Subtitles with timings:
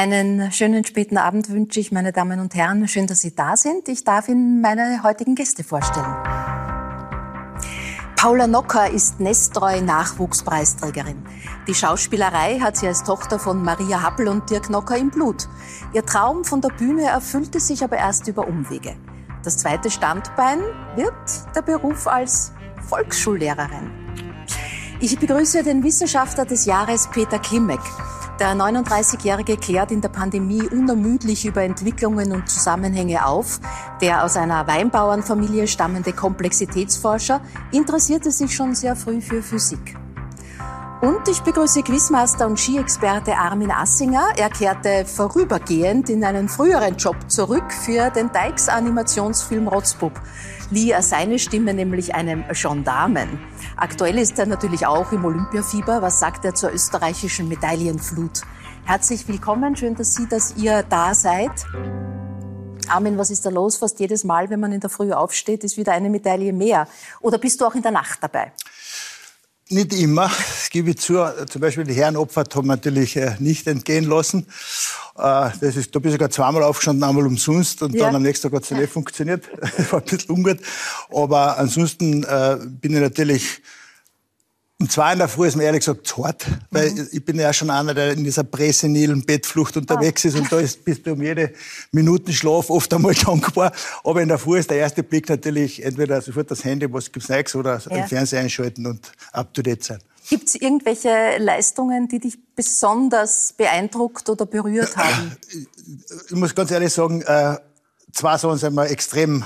[0.00, 2.88] Einen schönen späten Abend wünsche ich, meine Damen und Herren.
[2.88, 3.86] Schön, dass Sie da sind.
[3.86, 6.16] Ich darf Ihnen meine heutigen Gäste vorstellen.
[8.16, 11.22] Paula Nocker ist Nestreu Nachwuchspreisträgerin.
[11.68, 15.46] Die Schauspielerei hat sie als Tochter von Maria Happel und Dirk Nocker im Blut.
[15.92, 18.96] Ihr Traum von der Bühne erfüllte sich aber erst über Umwege.
[19.44, 20.60] Das zweite Standbein
[20.96, 21.12] wird
[21.54, 22.52] der Beruf als
[22.88, 23.90] Volksschullehrerin.
[25.00, 27.80] Ich begrüße den Wissenschaftler des Jahres Peter Klimek.
[28.40, 33.60] Der 39-Jährige klärt in der Pandemie unermüdlich über Entwicklungen und Zusammenhänge auf.
[34.00, 39.94] Der aus einer Weinbauernfamilie stammende Komplexitätsforscher interessierte sich schon sehr früh für Physik.
[41.02, 44.28] Und ich begrüße Quizmaster und Skiexperte Armin Assinger.
[44.38, 50.12] Er kehrte vorübergehend in einen früheren Job zurück für den Dykes-Animationsfilm Rotzbub.
[50.70, 53.40] Lieh er seine Stimme nämlich einem Gendarmen.
[53.76, 56.00] Aktuell ist er natürlich auch im Olympiafieber.
[56.00, 58.42] Was sagt er zur österreichischen Medaillenflut?
[58.84, 61.50] Herzlich willkommen, schön, dass Sie, dass ihr da seid.
[62.88, 63.78] Armin, was ist da los?
[63.78, 66.86] Fast jedes Mal, wenn man in der Früh aufsteht, ist wieder eine Medaille mehr.
[67.20, 68.52] Oder bist du auch in der Nacht dabei?
[69.72, 71.24] Nicht immer, das gebe ich zu.
[71.48, 74.46] Zum Beispiel die Herrenopfert haben wir natürlich äh, nicht entgehen lassen.
[75.16, 78.06] Äh, das ist, da bin ich sogar zweimal aufgestanden, einmal umsonst und ja.
[78.06, 79.48] dann am nächsten Tag hat es nicht funktioniert.
[79.60, 80.58] Das war ein bisschen ungut.
[81.08, 83.62] Aber ansonsten äh, bin ich natürlich
[84.80, 87.08] um zwei in der Früh ist mir ehrlich gesagt hart, weil mhm.
[87.12, 90.28] ich bin ja schon einer, der in dieser präsenilen Bettflucht unterwegs ah.
[90.28, 91.52] ist und da ist, bist du um jede
[91.92, 93.72] Minute Schlaf oft einmal dankbar.
[94.04, 97.28] Aber in der Früh ist der erste Blick natürlich entweder sofort das Handy, was gibt's
[97.28, 97.88] Neues, oder ja.
[97.88, 99.98] den Fernseher einschalten und up to date sein.
[100.30, 105.36] Gibt es irgendwelche Leistungen, die dich besonders beeindruckt oder berührt haben?
[106.26, 107.56] Ich muss ganz ehrlich sagen, äh,
[108.12, 109.44] zwei Sachen sind mir extrem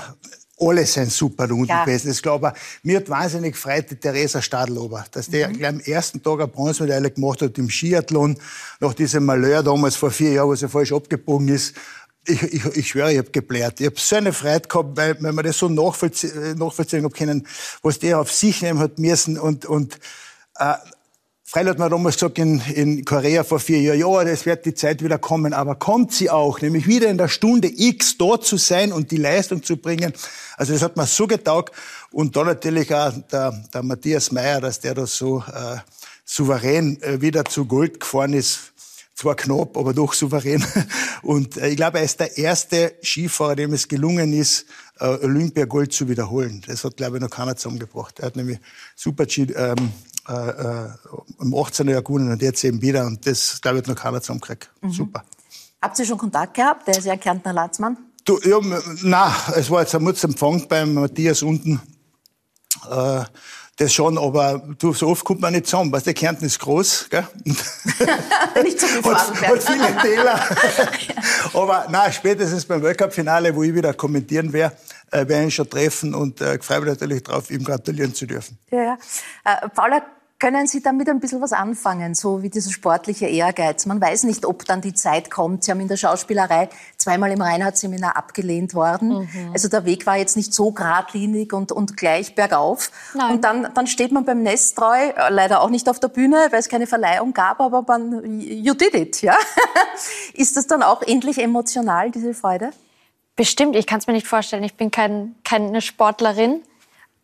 [0.69, 1.85] alle sind super rund ja.
[1.85, 2.11] gewesen.
[2.11, 5.53] Ich glaube, mir hat wahnsinnig gefreut die Theresa Stadlober, dass die mhm.
[5.55, 8.37] gleich am ersten Tag eine Bronzemedaille gemacht hat im Skiathlon,
[8.81, 11.75] nach diesem Malheur damals vor vier Jahren, wo sie falsch abgebogen ist.
[12.27, 13.81] Ich, ich, ich schwöre, ich habe geblärt.
[13.81, 17.47] Ich habe so eine Freude gehabt, weil, weil man das so nachvollziehen, nachvollziehen habe können,
[17.83, 19.99] was der auf sich nehmen hat müssen und, und
[20.59, 20.75] äh,
[21.47, 24.73] Freilich hat man damals gesagt in, in Korea vor vier Jahren, ja, es wird die
[24.73, 28.57] Zeit wieder kommen, aber kommt sie auch, nämlich wieder in der Stunde X dort zu
[28.57, 30.15] sein und die Leistung zu bringen.
[30.57, 31.75] Also das hat mir so getaugt.
[32.11, 35.77] Und dann natürlich auch der, der Matthias Meyer, dass der da so äh,
[36.25, 38.73] souverän äh, wieder zu Gold gefahren ist.
[39.15, 40.65] Zwar knapp, aber doch souverän.
[41.23, 44.65] Und äh, ich glaube, er ist der erste Skifahrer, dem es gelungen ist,
[44.99, 46.63] äh, Olympiagold zu wiederholen.
[46.67, 48.19] Das hat, glaube ich, noch keiner zusammengebracht.
[48.21, 48.59] Er hat nämlich
[48.97, 49.93] Super G ähm,
[50.29, 50.89] äh, äh,
[51.41, 51.89] im 18.
[51.89, 53.07] Jahrhundert und jetzt eben wieder.
[53.07, 54.71] Und das, glaube ich, hat noch keiner zusammengekriegt.
[54.81, 54.91] Mhm.
[54.91, 55.25] Super.
[55.83, 56.89] Habt ihr schon Kontakt gehabt?
[56.89, 57.99] Der ist ja Kärntner Landsmann.
[58.25, 58.59] Du, ja,
[59.03, 61.81] nein, es war jetzt ein Mutzempfang beim Matthias unten.
[62.91, 63.25] Äh,
[63.77, 65.91] das schon, aber du, so oft kommt man nicht zusammen.
[65.91, 67.27] Weißt du, Kärnten ist groß, gell?
[67.45, 70.41] nicht so viel hat, hat viele Täler.
[71.53, 74.77] aber nein, spätestens beim Weltcup-Finale, wo ich wieder kommentieren werde,
[75.15, 78.59] äh, werden schon treffen und äh, freue mich natürlich darauf, ihm gratulieren zu dürfen.
[78.71, 78.99] Ja, ja.
[79.45, 80.03] Äh, Paula,
[80.41, 83.87] können Sie damit ein bisschen was anfangen, so wie dieser sportliche Ehrgeiz?
[83.87, 85.65] Man weiß nicht, ob dann die Zeit kommt.
[85.65, 89.21] Sie haben in der Schauspielerei zweimal im Reinhardt-Seminar abgelehnt worden.
[89.21, 89.53] Mhm.
[89.55, 92.91] Also der Weg war jetzt nicht so geradlinig und, und gleich bergauf.
[93.15, 93.37] Nein.
[93.37, 96.59] Und dann, dann steht man beim Nesttreu, äh, leider auch nicht auf der Bühne, weil
[96.59, 99.37] es keine Verleihung gab, aber man, you did it, ja?
[100.35, 102.73] Ist das dann auch endlich emotional, diese Freude?
[103.37, 104.63] Bestimmt, ich kann es mir nicht vorstellen.
[104.63, 106.63] Ich bin kein, keine Sportlerin,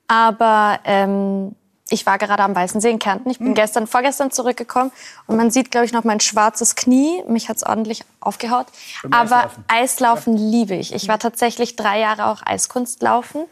[0.08, 1.54] aber ähm,
[1.90, 3.30] ich war gerade am Weißen See in Kärnten.
[3.30, 3.54] Ich bin mhm.
[3.54, 4.92] gestern, vorgestern zurückgekommen
[5.26, 7.22] und man sieht, glaube ich, noch mein schwarzes Knie.
[7.28, 8.66] Mich hat es ordentlich aufgehaut.
[9.10, 10.50] Aber Eislaufen, Eislaufen ja.
[10.50, 10.94] liebe ich.
[10.94, 13.44] Ich war tatsächlich drei Jahre auch Eiskunstlaufen,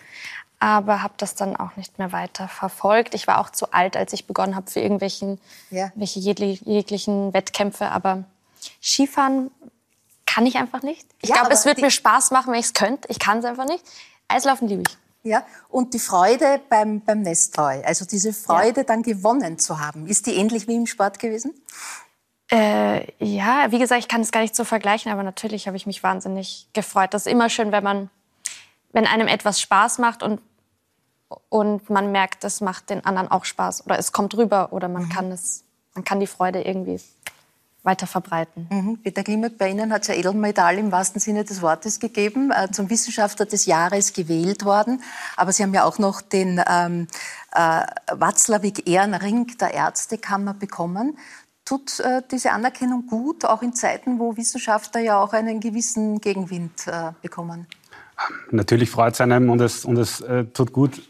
[0.61, 3.15] aber habe das dann auch nicht mehr weiter verfolgt.
[3.15, 5.91] Ich war auch zu alt, als ich begonnen habe für irgendwelchen ja.
[5.97, 7.91] welche jeglichen Wettkämpfe.
[7.91, 8.25] Aber
[8.83, 9.51] Skifahren
[10.29, 11.07] kann ich einfach nicht.
[11.23, 13.09] Ich ja, glaube, es wird mir Spaß machen, wenn ich es könnte.
[13.09, 13.83] Ich kann es einfach nicht.
[14.29, 14.99] Eislaufen liebe ich.
[15.23, 18.85] Ja, und die Freude beim, beim Nesttreu, also diese Freude ja.
[18.85, 21.55] dann gewonnen zu haben, ist die ähnlich wie im Sport gewesen?
[22.51, 25.87] Äh, ja, wie gesagt, ich kann es gar nicht so vergleichen, aber natürlich habe ich
[25.87, 27.13] mich wahnsinnig gefreut.
[27.15, 28.11] Das ist immer schön, wenn man,
[28.93, 30.41] wenn einem etwas Spaß macht und,
[31.49, 35.05] und man merkt, es macht den anderen auch Spaß oder es kommt rüber oder man
[35.05, 35.09] mhm.
[35.09, 35.65] kann es,
[35.95, 37.01] man kann die Freude irgendwie
[37.89, 38.69] weiter verbreiten.
[38.71, 38.99] Mhm.
[39.03, 42.71] Peter Klimek, bei Ihnen hat es ja Edelmedaille im wahrsten Sinne des Wortes gegeben, äh,
[42.71, 45.03] zum Wissenschaftler des Jahres gewählt worden.
[45.37, 47.09] Aber Sie haben ja auch noch den ähm,
[47.53, 47.83] äh,
[48.13, 51.19] Watzlawick Ehrenring der Ärztekammer bekommen.
[51.65, 56.87] Tut äh, diese Anerkennung gut, auch in Zeiten, wo Wissenschaftler ja auch einen gewissen Gegenwind
[56.87, 57.67] äh, bekommen?
[58.51, 61.01] Natürlich freut es einem und es, und es äh, tut gut,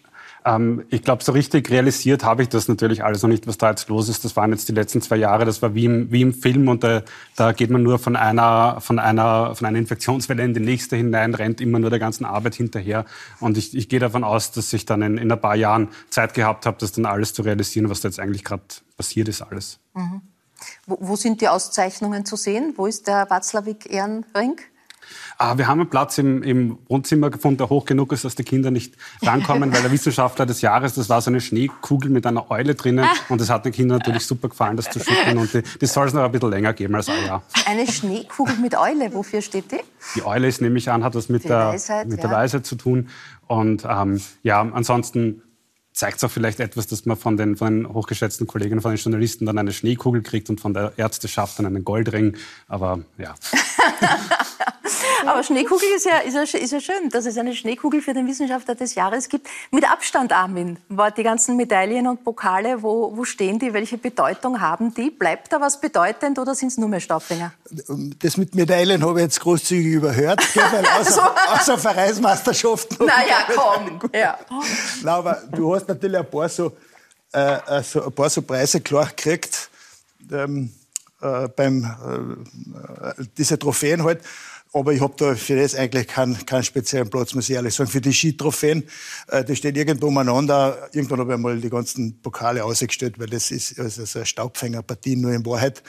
[0.44, 3.70] Ähm, ich glaube, so richtig realisiert habe ich das natürlich alles noch nicht, was da
[3.70, 4.24] jetzt los ist.
[4.24, 5.44] Das waren jetzt die letzten zwei Jahre.
[5.44, 7.02] Das war wie im, wie im Film und da,
[7.36, 11.34] da geht man nur von einer, von, einer, von einer Infektionswelle in die nächste hinein,
[11.34, 13.04] rennt immer nur der ganzen Arbeit hinterher.
[13.40, 16.34] Und ich, ich gehe davon aus, dass ich dann in, in ein paar Jahren Zeit
[16.34, 18.62] gehabt habe, das dann alles zu realisieren, was da jetzt eigentlich gerade
[18.96, 19.78] passiert ist alles.
[19.94, 20.22] Mhm.
[20.86, 22.74] Wo, wo, sind die Auszeichnungen zu sehen?
[22.76, 24.56] Wo ist der Watzlawick-Ehrenring?
[25.36, 28.44] Ah, wir haben einen Platz im, im, Wohnzimmer gefunden, der hoch genug ist, dass die
[28.44, 32.50] Kinder nicht rankommen, weil der Wissenschaftler des Jahres, das war so eine Schneekugel mit einer
[32.50, 33.12] Eule drinnen ah.
[33.28, 36.06] und das hat den Kindern natürlich super gefallen, das zu schütteln und die, das soll
[36.06, 37.42] es noch ein bisschen länger geben als ein Jahr.
[37.66, 39.80] Eine Schneekugel mit Eule, wofür steht die?
[40.16, 42.28] Die Eule ist nämlich an, hat was mit, der, Weisheit, mit ja.
[42.28, 43.08] der Weisheit zu tun
[43.46, 45.42] und ähm, ja, ansonsten
[45.98, 48.98] zeigt es auch vielleicht etwas, dass man von den, von den hochgeschätzten Kollegen, von den
[48.98, 52.36] Journalisten dann eine Schneekugel kriegt und von der Ärzteschaft dann einen Goldring.
[52.68, 53.34] Aber ja.
[55.26, 58.26] Aber Schneekugel ist ja, ist, ja, ist ja schön, dass es eine Schneekugel für den
[58.26, 59.48] Wissenschaftler des Jahres gibt.
[59.70, 60.78] Mit Abstand, Armin,
[61.16, 63.72] die ganzen Medaillen und Pokale, wo, wo stehen die?
[63.72, 65.10] Welche Bedeutung haben die?
[65.10, 67.52] Bleibt da was bedeutend oder sind es nur mehr Staubfänger?
[68.20, 73.06] Das mit Medaillen habe ich jetzt großzügig überhört, weil außer, außer Vereinsmeisterschaften.
[73.06, 74.00] Naja, komm.
[74.12, 74.38] Ja.
[75.02, 76.72] Na, aber du hast natürlich ein paar so,
[77.32, 79.70] äh, äh so, ein paar so Preise klar gekriegt.
[80.30, 80.72] Ähm,
[81.20, 84.20] äh, beim äh, diese Trophäen halt.
[84.72, 87.90] Aber ich habe da für das eigentlich keinen, keinen speziellen Platz, muss ich ehrlich sagen.
[87.90, 88.84] Für die Skitrophäen,
[89.28, 90.88] äh, das steht irgendwo umeinander.
[90.92, 95.16] Irgendwann habe ich mal die ganzen Pokale ausgestellt, weil das ist also so eine Staubfängerpartie
[95.16, 95.82] nur in Wahrheit.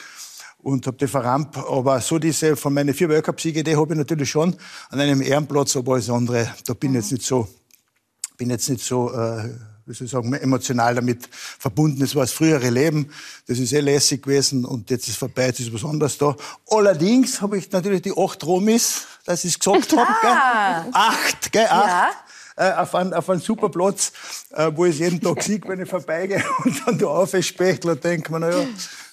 [0.62, 1.58] Und habe die verrampt.
[1.58, 4.56] Aber so diese, von meinen vier Weltcup-Siege, die habe ich natürlich schon
[4.90, 7.02] an einem Ehrenplatz, aber alles andere, da bin ich mhm.
[7.02, 7.48] jetzt nicht so,
[8.38, 9.50] bin jetzt nicht so, äh,
[9.90, 12.00] wie soll ich sagen, emotional damit verbunden.
[12.00, 13.12] Das war das frühere Leben,
[13.48, 16.36] das ist eh lässig gewesen und jetzt ist vorbei, jetzt ist was anderes da.
[16.70, 20.32] Allerdings habe ich natürlich die acht Romis, dass ich es gesagt habe, gell?
[20.94, 22.16] acht, gell, acht.
[22.58, 22.72] Ja.
[22.72, 24.12] Äh, auf, einen, auf einen super Platz,
[24.52, 28.32] äh, wo ich jeden Tag sehe, wenn ich vorbeigehe und dann da aufspechtle und denke
[28.32, 28.68] mir, naja,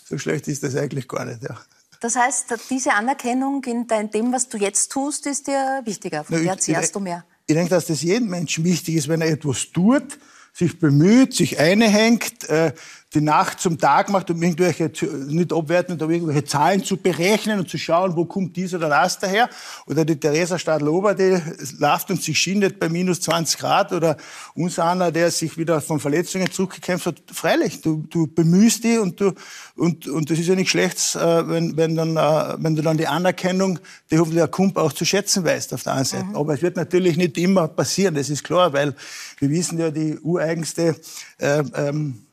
[0.04, 1.42] so schlecht ist das eigentlich gar nicht.
[1.42, 1.56] Ja.
[2.00, 6.24] Das heißt, diese Anerkennung in dem, was du jetzt tust, ist dir wichtiger.
[6.24, 7.24] Von der zehrst du mehr.
[7.46, 10.18] Ich denke, dass das jedem Menschen wichtig ist, wenn er etwas tut,
[10.56, 12.72] sich bemüht, sich einhängt, äh,
[13.14, 14.90] die Nacht zum Tag macht, um irgendwelche,
[15.28, 19.18] nicht abwertend, aber irgendwelche Zahlen zu berechnen und zu schauen, wo kommt dies oder das
[19.18, 19.48] daher.
[19.86, 21.40] Oder die Theresa Stadl-Ober, die
[21.78, 23.92] läuft und sich schindet bei minus 20 Grad.
[23.92, 24.16] Oder
[24.54, 27.22] unser einer, der sich wieder von Verletzungen zurückgekämpft hat.
[27.32, 29.32] Freilich, du, du bemühst die und du,
[29.76, 32.96] und, und das ist ja nicht schlecht, äh, wenn, wenn, dann, äh, wenn du dann
[32.96, 33.78] die Anerkennung,
[34.10, 36.24] die hoffentlich der Kump auch zu schätzen weißt auf der einen Seite.
[36.24, 36.36] Mhm.
[36.36, 38.94] Aber es wird natürlich nicht immer passieren, das ist klar, weil
[39.38, 40.96] wir wissen ja, die ureigenste,
[41.38, 42.25] äh, ähm,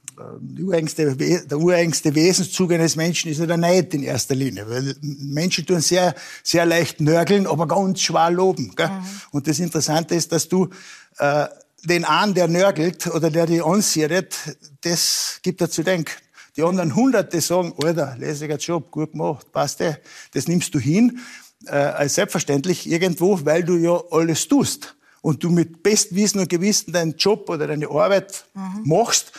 [0.60, 4.69] ureigenste, der ureigenste Wesenszug eines Menschen ist ja der Neid in erster Linie.
[4.69, 8.74] Weil Menschen tun sehr, sehr leicht nörgeln, aber ganz schwer loben.
[8.75, 8.89] Gell?
[8.89, 9.04] Mhm.
[9.31, 10.69] Und das Interessante ist, dass du
[11.18, 11.48] äh,
[11.83, 14.36] den einen, der nörgelt oder der die ansiedet,
[14.81, 16.12] das gibt er zu denken.
[16.56, 19.95] Die anderen Hunderte sagen, Alter, lässiger Job, gut gemacht, passt eh.
[20.33, 21.19] Das nimmst du hin,
[21.65, 24.95] äh, als selbstverständlich irgendwo, weil du ja alles tust.
[25.21, 28.81] Und du mit Bestwissen und Gewissen deinen Job oder deine Arbeit mhm.
[28.83, 29.31] machst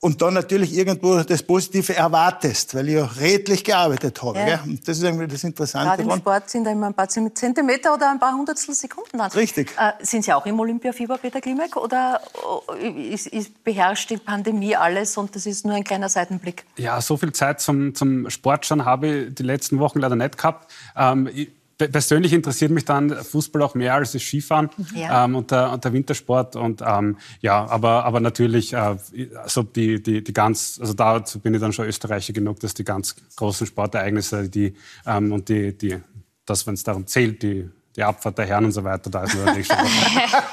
[0.00, 4.38] und dann natürlich irgendwo das Positive erwartest, weil ich ja redlich gearbeitet habe.
[4.38, 4.60] Ja.
[4.62, 6.02] Und das ist irgendwie das Interessante.
[6.02, 9.30] Gerade im Sport sind da immer ein paar Zentimeter oder ein paar Hundertstel Sekunden dann.
[9.32, 9.72] Richtig.
[9.78, 12.20] Äh, sind Sie auch im Olympiafieber, Peter Klimek, oder
[12.78, 16.64] äh, ist, ist, beherrscht die Pandemie alles und das ist nur ein kleiner Seitenblick?
[16.76, 20.36] Ja, so viel Zeit zum, zum Sport schon habe ich die letzten Wochen leider nicht
[20.36, 20.70] gehabt.
[20.96, 25.24] Ähm, ich, persönlich interessiert mich dann Fußball auch mehr als das Skifahren ja.
[25.24, 26.56] ähm, und, der, und, der, Wintersport.
[26.56, 28.96] Und ähm, ja, aber, aber natürlich, äh,
[29.42, 32.84] also die, die, die ganz, also dazu bin ich dann schon Österreicher genug, dass die
[32.84, 34.74] ganz großen Sportereignisse, die
[35.06, 35.98] ähm, und die, die,
[36.46, 39.34] das, wenn es darum zählt, die die Abfahrt der Herren und so weiter, da ist
[39.34, 39.76] der nächste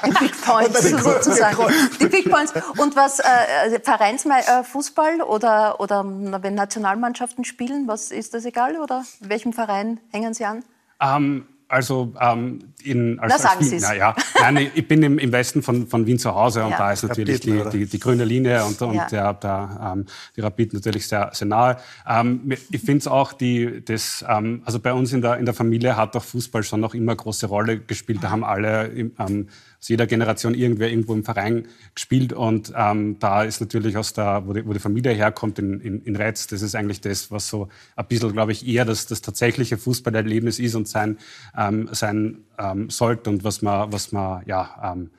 [0.06, 1.56] Die Big Points sozusagen.
[2.00, 2.52] Die Big Points.
[2.78, 3.24] Und was, äh,
[3.62, 8.76] also Vereinsfußball äh, oder, oder wenn Nationalmannschaften spielen, was ist das egal?
[8.76, 10.62] Oder welchem Verein hängen Sie an?
[11.02, 13.82] Ähm, also ähm, in, als, Na, sagen Sie es.
[13.82, 16.76] Ja, nein, ich bin im, im Westen von, von Wien zu Hause und ja.
[16.76, 19.06] da ist natürlich die, die, die, grüne Linie und, und ja.
[19.06, 20.04] der, der, ähm,
[20.36, 21.78] die Rapid natürlich sehr, sehr nahe.
[22.06, 25.54] Ähm, ich finde es auch, die, das, ähm, also bei uns in der, in der
[25.54, 28.22] Familie hat auch Fußball schon noch immer eine große Rolle gespielt.
[28.22, 29.48] Da haben alle ähm,
[29.82, 32.32] aus jeder Generation irgendwer irgendwo im Verein gespielt.
[32.32, 36.00] Und ähm, da ist natürlich aus der, wo die, wo die Familie herkommt, in, in,
[36.02, 39.22] in Retz, das ist eigentlich das, was so ein bisschen, glaube ich, eher das, das
[39.22, 41.18] tatsächliche Fußballerlebnis ist und sein,
[41.58, 45.10] ähm, sein ähm, sollte und was man, was man ja, ähm,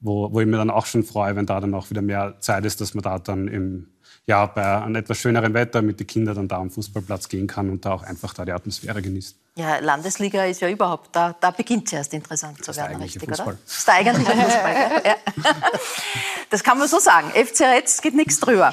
[0.00, 2.64] wo, wo ich mir dann auch schon freue, wenn da dann auch wieder mehr Zeit
[2.64, 3.88] ist, dass man da dann im
[4.26, 7.70] ja, bei einem etwas schöneren Wetter mit den Kindern dann da am Fußballplatz gehen kann
[7.70, 9.38] und da auch einfach da die Atmosphäre genießt.
[9.58, 13.48] Ja, Landesliga ist ja überhaupt, da, da beginnt es erst interessant zu werden, richtig, Fußball.
[13.48, 13.58] oder?
[13.64, 15.02] Das ist der eigentliche Fußball.
[15.04, 15.16] ja.
[16.50, 17.30] Das kann man so sagen.
[17.30, 18.72] FC Retz geht nichts drüber.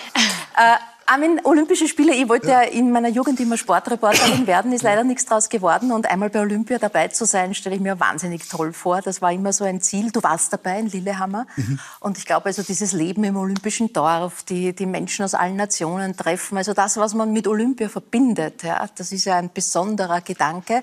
[0.55, 0.75] Äh,
[1.07, 2.63] Armin, Olympische Spiele, ich wollte ja.
[2.63, 2.69] ja.
[2.69, 5.91] in meiner Jugend immer Sportreporterin werden, ist leider nichts draus geworden.
[5.91, 9.01] Und einmal bei Olympia dabei zu sein, stelle ich mir wahnsinnig toll vor.
[9.01, 10.11] Das war immer so ein Ziel.
[10.11, 11.45] Du warst dabei in Lillehammer.
[11.57, 11.79] Mhm.
[11.99, 16.17] Und ich glaube, also dieses Leben im olympischen Dorf, die, die Menschen aus allen Nationen
[16.17, 20.81] treffen, also das, was man mit Olympia verbindet, ja, das ist ja ein besonderer Gedanke.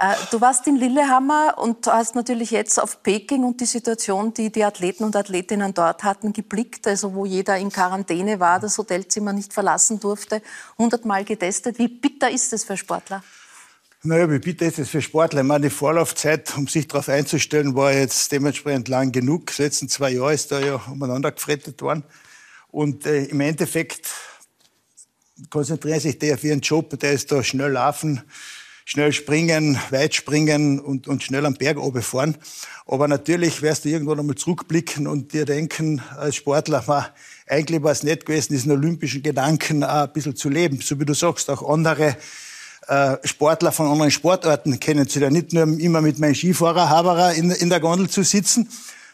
[0.00, 4.50] Äh, du warst in Lillehammer und hast natürlich jetzt auf Peking und die Situation, die
[4.50, 6.88] die Athleten und Athletinnen dort hatten, geblickt.
[6.88, 10.40] Also wo jeder in Quarantäne war, das Hotelzimmer nicht verlassen durfte,
[10.78, 11.78] hundertmal getestet.
[11.78, 13.22] Wie bitter ist es für Sportler?
[14.02, 15.42] Naja, wie bitter ist es für Sportler?
[15.42, 19.54] Ich meine, die Vorlaufzeit, um sich darauf einzustellen, war jetzt dementsprechend lang genug.
[19.54, 22.04] Die letzten zwei Jahre ist da ja umeinander gefrettet worden.
[22.70, 24.08] Und äh, im Endeffekt
[25.50, 28.22] konzentrieren sich die auf ihren Job, der ist da schnell laufen,
[28.84, 32.36] schnell springen, weit springen und, und schnell am Berg fahren.
[32.86, 37.06] Aber natürlich wirst du irgendwann einmal zurückblicken und dir denken, als Sportler, man,
[37.46, 40.80] eigentlich war es nett gewesen, diesen olympischen Gedanken auch ein bisschen zu leben.
[40.80, 42.16] So wie du sagst, auch andere
[42.88, 45.36] äh, Sportler von anderen Sportarten kennenzulernen.
[45.36, 48.68] Nicht nur immer mit meinem Skifahrer Haberer in, in der Gondel zu sitzen,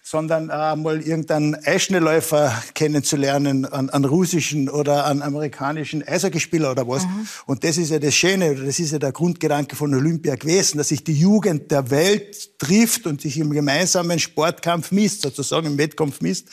[0.09, 7.05] sondern äh, mal irgendeinen Eisschnellläufer kennenzulernen, an, an russischen oder an amerikanischen Eishockeyspieler oder was.
[7.05, 7.27] Mhm.
[7.47, 10.89] Und das ist ja das Schöne, das ist ja der Grundgedanke von Olympia gewesen, dass
[10.91, 16.21] sich die Jugend der Welt trifft und sich im gemeinsamen Sportkampf misst, sozusagen im Wettkampf
[16.21, 16.51] misst.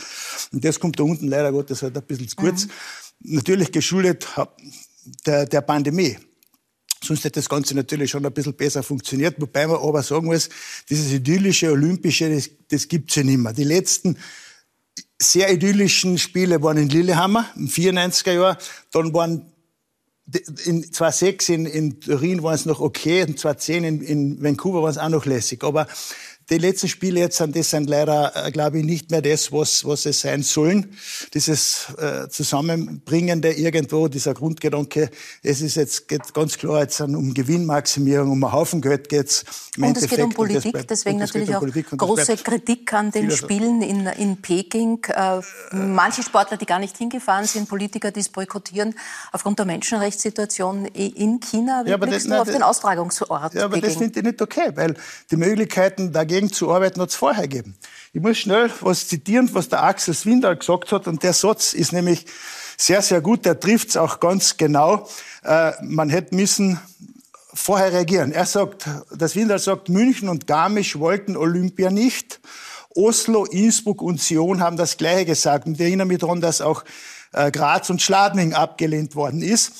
[0.51, 2.65] Und das kommt da unten leider Gottes halt ein bisschen zu kurz.
[2.65, 3.35] Mhm.
[3.35, 4.27] Natürlich geschuldet
[5.27, 6.17] der, der Pandemie.
[7.03, 9.35] Sonst hätte das Ganze natürlich schon ein bisschen besser funktioniert.
[9.39, 10.49] Wobei man aber sagen muss,
[10.89, 13.53] dieses idyllische Olympische, das, das gibt's ja nicht mehr.
[13.53, 14.17] Die letzten
[15.21, 18.57] sehr idyllischen Spiele waren in Lillehammer im 94er Jahr.
[18.91, 19.53] Dann waren
[20.65, 24.91] in 2006 in, in Turin waren es noch okay, und 2010 in, in Vancouver waren
[24.91, 25.63] es auch noch lässig.
[25.63, 25.87] Aber
[26.49, 29.85] die letzten Spiele jetzt sind, das sind leider, äh, glaube ich, nicht mehr das, was,
[29.85, 30.95] was es sein sollen.
[31.33, 35.09] Dieses äh, Zusammenbringende irgendwo, dieser Grundgedanke,
[35.41, 39.45] es ist jetzt geht ganz klar jetzt um Gewinnmaximierung, um einen Haufen Geld geht's.
[39.77, 43.11] Im und Endeffekt, es geht um Politik, bleibt, deswegen natürlich um auch große Kritik an
[43.11, 44.99] den Spielen in, in Peking.
[45.05, 45.39] Äh,
[45.71, 48.95] manche Sportler, die gar nicht hingefahren sind, Politiker, die es boykottieren,
[49.31, 51.83] aufgrund der Menschenrechtssituation in China.
[51.85, 53.89] Wie ja, blickst das, du auf den Austragungsort Ja, aber Peking?
[53.89, 54.95] das finde ich nicht okay, weil
[55.31, 57.75] die Möglichkeiten dagegen dagegen zu arbeiten, hat es vorher gegeben.
[58.11, 61.07] Ich muss schnell was zitieren, was der Axel Swindal gesagt hat.
[61.07, 62.25] Und der Satz ist nämlich
[62.75, 63.45] sehr, sehr gut.
[63.45, 65.07] Der trifft es auch ganz genau.
[65.43, 66.79] Äh, man hätte müssen
[67.53, 68.31] vorher reagieren.
[68.31, 72.39] Er sagt, der Swindal sagt, München und Garmisch wollten Olympia nicht.
[72.95, 75.67] Oslo, Innsbruck und Sion haben das Gleiche gesagt.
[75.67, 76.83] Und ich erinnere mich daran, dass auch
[77.31, 79.73] äh, Graz und Schladming abgelehnt worden ist.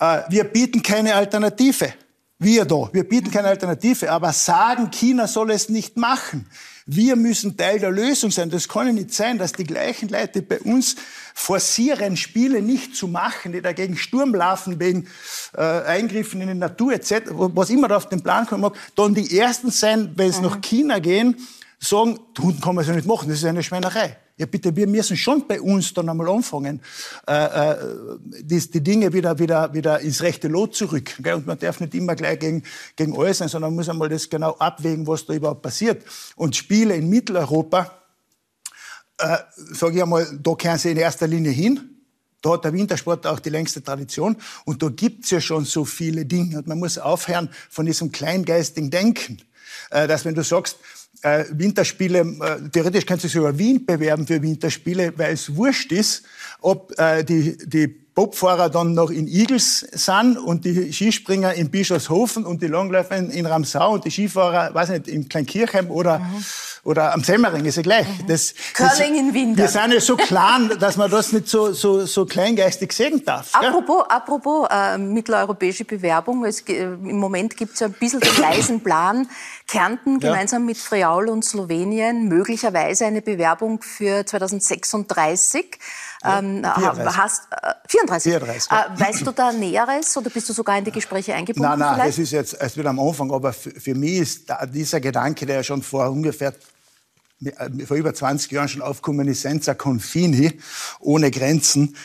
[0.00, 1.92] Äh, wir bieten keine Alternative.
[2.40, 6.46] Wir da, wir bieten keine Alternative, aber sagen, China soll es nicht machen.
[6.86, 8.48] Wir müssen Teil der Lösung sein.
[8.48, 10.94] Das kann ja nicht sein, dass die gleichen Leute bei uns
[11.34, 15.08] forcieren, Spiele nicht zu machen, die dagegen Sturm laufen wegen
[15.56, 19.14] äh, Eingriffen in die Natur etc., was immer da auf den Plan kommen mag, dann
[19.14, 20.46] die Ersten sein, wenn es mhm.
[20.46, 21.36] nach China gehen,
[21.80, 24.16] sagen, tun kann man es ja nicht machen, das ist eine Schweinerei.
[24.38, 26.80] Ja, bitte, wir müssen schon bei uns dann einmal anfangen,
[27.26, 27.76] äh, äh,
[28.40, 31.10] die, die Dinge wieder, wieder, wieder ins rechte Lot zurück.
[31.18, 31.34] Gell?
[31.34, 32.62] Und man darf nicht immer gleich gegen,
[32.94, 36.04] gegen alles sein, sondern man muss einmal das genau abwägen, was da überhaupt passiert.
[36.36, 37.90] Und Spiele in Mitteleuropa,
[39.18, 39.38] äh,
[39.72, 41.80] sage ich einmal, da kehren sie in erster Linie hin.
[42.40, 44.36] Da hat der Wintersport auch die längste Tradition.
[44.64, 46.58] Und da gibt's ja schon so viele Dinge.
[46.58, 49.42] Und man muss aufhören von diesem kleingeistigen Denken.
[49.90, 50.76] Äh, dass wenn du sagst,
[51.22, 56.24] äh, Winterspiele, äh, theoretisch kannst du sogar Wien bewerben für Winterspiele, weil es wurscht ist,
[56.60, 62.44] ob äh, die, die Bobfahrer dann noch in Igels sind und die Skispringer in Bischofshofen
[62.44, 66.44] und die Langläufer in, in Ramsau und die Skifahrer, weiß nicht, in Kleinkirchheim oder, mhm.
[66.82, 68.08] oder am Semmering, ist ja gleich.
[68.08, 68.26] Mhm.
[68.26, 69.62] Das, Curling das, in Winter.
[69.62, 73.54] Wir sind ja so klein, dass man das nicht so, so, so kleingeistig sehen darf.
[73.54, 74.16] Apropos, ja?
[74.16, 79.28] apropos äh, mitteleuropäische Bewerbung, es, äh, im Moment gibt es ein bisschen den leisen Plan,
[79.68, 80.66] Kärnten gemeinsam ja.
[80.66, 85.78] mit Friaul und Slowenien möglicherweise eine Bewerbung für 2036.
[86.22, 87.16] Ja, ähm, 34.
[87.16, 88.32] Hast, äh, 34.
[88.32, 88.86] 34 ja.
[88.86, 91.68] äh, weißt du da Näheres oder bist du sogar in die Gespräche eingebunden?
[91.68, 92.10] Nein, nein, vielleicht?
[92.10, 93.30] das ist jetzt erst wieder am Anfang.
[93.32, 96.54] Aber für, für mich ist dieser Gedanke, der ja schon vor ungefähr
[97.44, 100.58] äh, vor über 20 Jahren schon aufgekommen ist, Senza Confini,
[101.00, 101.96] ohne Grenzen,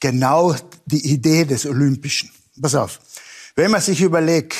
[0.00, 0.54] genau
[0.86, 2.30] die Idee des Olympischen.
[2.60, 3.00] Pass auf,
[3.54, 4.56] wenn man sich überlegt,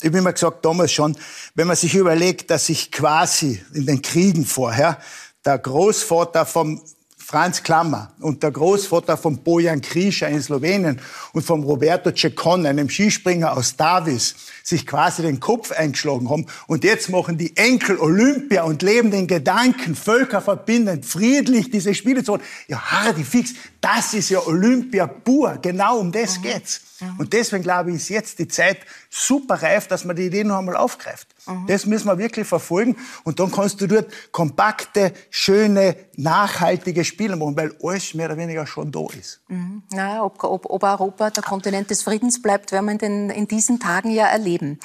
[0.00, 1.16] ich habe immer gesagt, damals schon,
[1.54, 4.98] wenn man sich überlegt, dass sich quasi in den Kriegen vorher
[5.44, 6.82] der Großvater vom
[7.26, 11.00] Franz Klammer und der Großvater von Bojan Krischer in Slowenien
[11.32, 16.44] und von Roberto Cecon, einem Skispringer aus Davis, sich quasi den Kopf eingeschlagen haben.
[16.66, 22.32] Und jetzt machen die Enkel Olympia und leben den Gedanken, völkerverbindend, friedlich diese Spiele zu
[22.32, 22.44] machen.
[22.68, 25.58] Ja, Hardy Fix, das ist ja Olympia pur.
[25.62, 26.42] Genau um das mhm.
[26.42, 26.82] geht's.
[27.00, 27.18] Mhm.
[27.18, 28.78] Und deswegen glaube ich, ist jetzt die Zeit
[29.10, 31.28] super reif, dass man die Idee noch einmal aufgreift.
[31.46, 31.66] Mhm.
[31.66, 32.96] Das müssen wir wirklich verfolgen.
[33.24, 38.66] Und dann kannst du dort kompakte, schöne, nachhaltige Spiele machen, weil alles mehr oder weniger
[38.66, 39.40] schon da ist.
[39.48, 39.82] Mhm.
[39.92, 43.48] Na, ob, ob, ob Europa der Kontinent des Friedens bleibt, werden wir in, den, in
[43.48, 44.78] diesen Tagen ja erleben.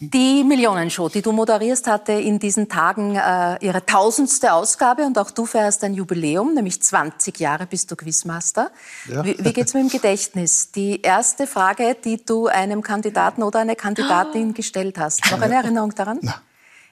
[0.00, 5.30] Die Millionenshow, die du moderierst, hatte in diesen Tagen äh, ihre tausendste Ausgabe und auch
[5.30, 8.70] du feierst ein Jubiläum, nämlich 20 Jahre bist du Quizmaster.
[9.08, 9.24] Ja.
[9.24, 10.72] Wie, wie geht's mit dem Gedächtnis?
[10.72, 15.30] Die erste Frage, die du einem Kandidaten oder einer Kandidatin gestellt hast.
[15.30, 16.18] Noch eine Erinnerung daran?
[16.22, 16.40] Na.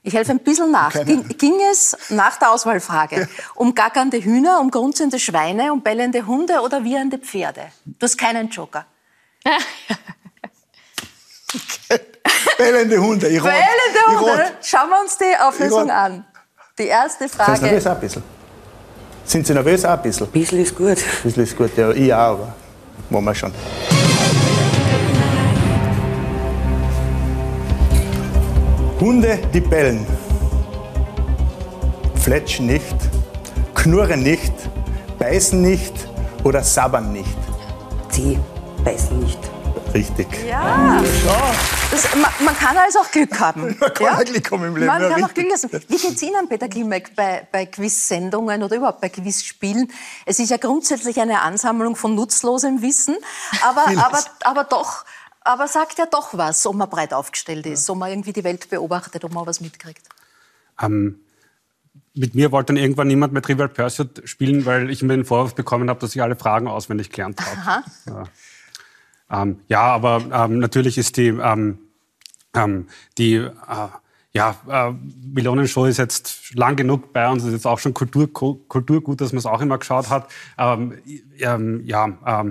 [0.04, 0.92] Ich helfe ein bisschen nach.
[1.04, 6.60] Ging, ging, es nach der Auswahlfrage um gackernde Hühner, um grunzende Schweine, um bellende Hunde
[6.60, 7.68] oder wiehernde Pferde?
[7.84, 8.84] Du hast keinen Joker.
[12.58, 13.28] Bellende Hunde.
[13.28, 13.62] Ich Bellende
[14.08, 14.44] ich Hunde.
[14.62, 16.24] Schauen wir uns die Auflösung an.
[16.78, 17.56] Die erste Frage.
[17.56, 18.22] Sind Sie nervös auch ein bisschen?
[19.24, 20.26] Sind Sie nervös auch ein bisschen?
[20.26, 20.88] Ein bisschen ist gut.
[20.88, 21.90] Ein bisschen ist gut, ja.
[21.90, 22.54] Ich auch, aber
[23.10, 23.52] wollen wir schon.
[29.00, 30.06] Hunde, die bellen.
[32.22, 32.94] Fletschen nicht,
[33.74, 34.52] knurren nicht,
[35.18, 35.92] beißen nicht
[36.44, 37.36] oder sabbern nicht.
[38.10, 38.38] Sie
[38.84, 39.51] beißen nicht.
[39.94, 40.26] Richtig.
[40.46, 41.02] Ja.
[41.90, 43.76] Das, man, man, kann also auch Glück haben.
[43.80, 44.22] Man kann ja?
[44.22, 44.86] Glück haben im Leben.
[44.86, 45.82] Man ja, kann auch Glück haben.
[45.88, 49.90] Wie geht es Ihnen, Peter Klimek, bei, bei Quiz-Sendungen oder überhaupt bei Quiz-Spielen?
[50.24, 53.16] Es ist ja grundsätzlich eine Ansammlung von nutzlosem Wissen,
[53.62, 55.04] aber, aber, aber doch,
[55.42, 58.70] aber sagt ja doch was, ob man breit aufgestellt ist, ob man irgendwie die Welt
[58.70, 60.08] beobachtet, ob man was mitkriegt.
[60.80, 61.20] Ähm,
[62.14, 65.54] mit mir wollte dann irgendwann niemand mehr Trivial Pursuit spielen, weil ich mir den Vorwurf
[65.54, 67.84] bekommen habe, dass ich alle Fragen auswendig gelernt habe.
[68.06, 68.24] Ja.
[69.32, 71.78] Ähm, ja, aber ähm, natürlich ist die, ähm,
[72.54, 72.86] ähm
[73.18, 73.50] die äh,
[74.34, 74.92] ja, äh,
[75.34, 79.38] Millionenshow ist jetzt lang genug bei uns, ist jetzt auch schon Kultur, Kulturgut, dass man
[79.38, 80.30] es auch immer geschaut hat.
[80.56, 80.98] Ähm,
[81.38, 82.46] ähm, ja,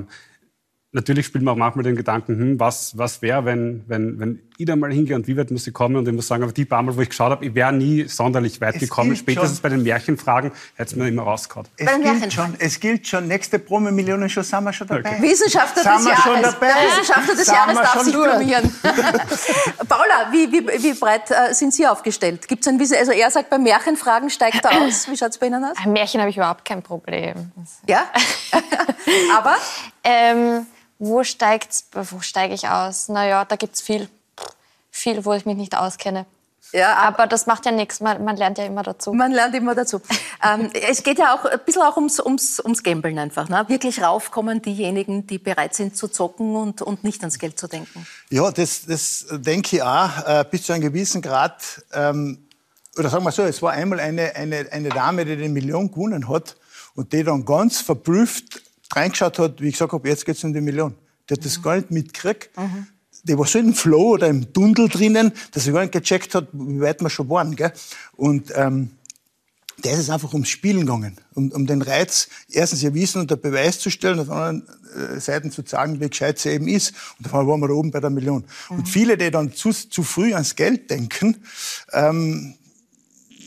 [0.93, 4.65] natürlich spielt man auch manchmal den Gedanken, hm, was, was wäre, wenn, wenn, wenn ich
[4.65, 5.95] da mal hingehe und wie weit muss ich kommen?
[5.95, 8.07] Und ich muss sagen, aber die paar Mal, wo ich geschaut habe, ich wäre nie
[8.07, 9.15] sonderlich weit es gekommen.
[9.15, 9.63] Spätestens schon.
[9.63, 11.67] bei den Märchenfragen hätte es mir immer rausgehauen.
[11.77, 15.17] Es gilt, schon, es gilt schon, nächste Promi-Millionen schon sind wir schon dabei.
[15.17, 15.21] Okay.
[15.21, 16.23] Wissenschaftler des Jahres.
[16.23, 16.67] Schon dabei.
[16.87, 18.75] Wissenschaftler des Jahres darf sich blamieren.
[19.87, 22.47] Paula, wie, wie, wie breit äh, sind Sie aufgestellt?
[22.47, 25.09] Gibt's ein Wissen, also er sagt, bei Märchenfragen steigt er aus.
[25.09, 25.77] Wie schaut es bei Ihnen aus?
[25.85, 27.51] Märchen habe ich überhaupt kein Problem.
[27.87, 28.03] Ja?
[29.37, 29.55] aber?
[30.03, 30.65] Ähm,
[31.01, 33.09] wo, steigt's, wo steige ich aus?
[33.09, 34.07] Naja, da gibt es viel,
[34.91, 36.27] viel, wo ich mich nicht auskenne.
[36.73, 39.11] Ja, aber, aber das macht ja nichts, man, man, lernt ja immer dazu.
[39.11, 39.99] Man lernt immer dazu.
[40.43, 43.49] ähm, es geht ja auch ein bisschen auch ums, ums, ums Gambeln einfach.
[43.49, 43.65] Ne?
[43.67, 48.05] Wirklich raufkommen diejenigen, die bereit sind zu zocken und, und nicht ans Geld zu denken.
[48.29, 51.83] Ja, das, das denke ich auch, äh, bis zu einem gewissen Grad.
[51.93, 52.47] Ähm,
[52.95, 56.29] oder sagen wir so, es war einmal eine, eine, eine Dame, die eine Million gewonnen
[56.29, 56.55] hat
[56.93, 58.61] und die dann ganz verblüfft
[58.95, 60.95] reingeschaut hat, wie ich gesagt habe, jetzt geht es um die Million.
[61.29, 61.61] Die hat das mhm.
[61.61, 62.57] gar nicht mitgekriegt.
[62.57, 62.87] Mhm.
[63.23, 66.47] Die war so im Flow oder im Dundel drinnen, dass sie gar nicht gecheckt hat,
[66.53, 67.55] wie weit wir schon waren.
[67.55, 67.71] Gell?
[68.15, 68.91] Und ähm,
[69.83, 73.37] der ist es einfach ums Spielen gegangen, um, um den Reiz erstens ihr Wissen unter
[73.37, 76.93] Beweis zu stellen, auf der anderen äh, Seite zu sagen, wie gescheit sie eben ist.
[77.17, 78.45] Und dann waren wir da oben bei der Million.
[78.69, 78.77] Mhm.
[78.77, 81.37] Und viele, die dann zu, zu früh ans Geld denken,
[81.93, 82.55] ähm,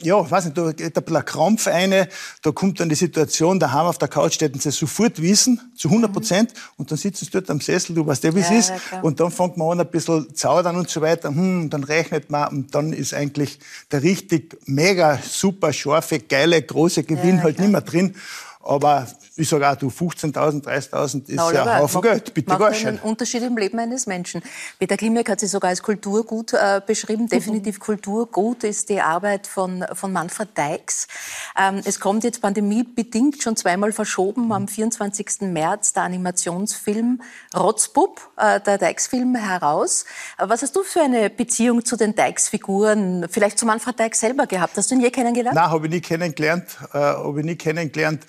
[0.05, 2.09] ja, weiß nicht, da geht ein bisschen Krampf eine,
[2.43, 6.12] da kommt dann die Situation, daheim auf der Couch steht sie sofort wissen, zu 100
[6.12, 6.59] Prozent, mhm.
[6.79, 9.01] und dann sitzt du dort am Sessel, du weißt ja, wie es ja, ist, ja,
[9.01, 12.49] und dann fängt man an, ein bisschen zaudern und so weiter, hm, dann rechnet man,
[12.49, 13.59] und dann ist eigentlich
[13.90, 18.14] der richtig mega, super, scharfe, geile, große Gewinn ja, halt nicht mehr drin.
[18.61, 22.33] Aber ich sage auch, du, 15.000, 30.000 ist ja ein Haufen Geld.
[22.35, 23.01] Bitte macht einen.
[23.01, 24.42] Unterschied im Leben eines Menschen.
[24.79, 27.29] Peter Klimek hat sie sogar als Kulturgut äh, beschrieben.
[27.29, 27.83] Definitiv mhm.
[27.83, 31.09] Kulturgut ist die Arbeit von, von Manfred Deix.
[31.61, 35.40] Ähm, es kommt jetzt pandemiebedingt schon zweimal verschoben am 24.
[35.40, 37.20] März der Animationsfilm
[37.57, 40.05] Rotzbub, äh, der Deix-Film, heraus.
[40.38, 44.77] Was hast du für eine Beziehung zu den Deix-Figuren, vielleicht zu Manfred Deix selber gehabt?
[44.77, 45.57] Hast du ihn je kennengelernt?
[45.57, 46.79] Nein, habe ich nie kennengelernt.
[46.92, 48.25] Äh, habe ich nie kennengelernt.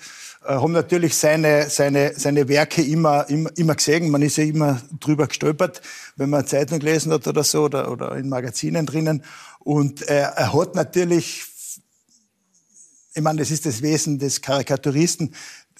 [0.46, 4.10] Äh, haben natürlich seine, seine, seine Werke immer, immer, immer gesehen.
[4.10, 5.80] Man ist ja immer drüber gestolpert,
[6.16, 9.24] wenn man Zeitung gelesen hat oder so oder, oder in Magazinen drinnen.
[9.60, 11.44] Und er, er hat natürlich,
[13.14, 15.34] ich meine, das ist das Wesen des Karikaturisten,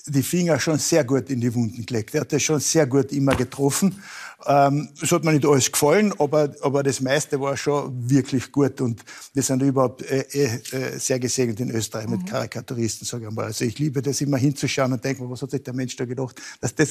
[0.06, 2.14] die Finger schon sehr gut in die Wunden gelegt.
[2.14, 4.02] Er hat das schon sehr gut immer getroffen.
[4.44, 8.80] Ähm, es hat mir nicht alles gefallen, aber, aber das meiste war schon wirklich gut.
[8.80, 12.26] Und wir sind überhaupt äh, äh, äh sehr gesegnet in Österreich mit mhm.
[12.26, 13.46] Karikaturisten, sage ich mal.
[13.46, 16.04] Also ich liebe das immer hinzuschauen und denke mir, was hat sich der Mensch da
[16.04, 16.90] gedacht, dass das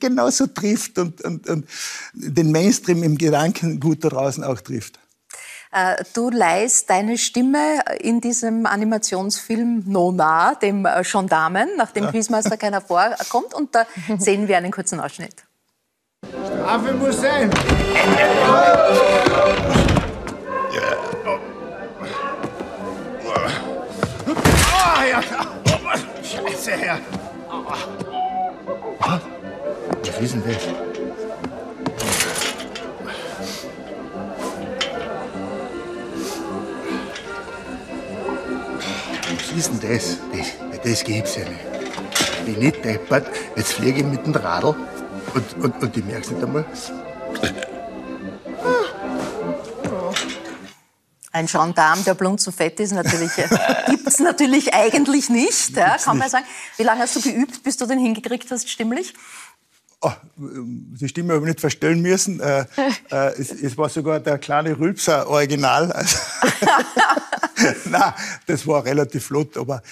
[0.00, 1.66] genauso trifft und, und, und
[2.14, 4.98] den Mainstream im Gedankengut da draußen auch trifft.
[5.72, 12.80] Äh, du leihst deine Stimme in diesem Animationsfilm Nona, dem äh, Gendarmen, nachdem Quizmaster keiner
[12.80, 13.54] vorkommt.
[13.54, 13.86] Und da
[14.18, 15.34] sehen wir einen kurzen Ausschnitt.
[16.62, 17.50] Strafe muss sein.
[17.50, 18.60] Oh,
[25.10, 25.22] ja.
[26.22, 26.98] Scheiße, Herr.
[30.04, 30.62] Was ist denn das?
[39.34, 40.18] Was ist denn das?
[40.32, 42.46] Das, das gibt's ja nicht.
[42.46, 44.76] Bin ich deppert, jetzt fliege ich mit dem Radl
[45.34, 46.64] und, und, und ich merk's nicht einmal.
[51.34, 53.48] Ein Gendarm, der blunzenfett ist, natürlich, äh,
[53.88, 56.44] gibt's natürlich eigentlich nicht, ja, kann man sagen.
[56.76, 59.14] Wie lange hast du geübt, bis du den hingekriegt hast, stimmlich?
[60.02, 62.40] Oh, die Stimme habe ich nicht verstellen müssen.
[62.40, 62.66] Äh,
[63.10, 65.92] äh, es, es, war sogar der kleine Rülpser Original.
[65.92, 66.18] Also
[67.84, 68.12] Nein,
[68.46, 69.82] das war relativ flott, aber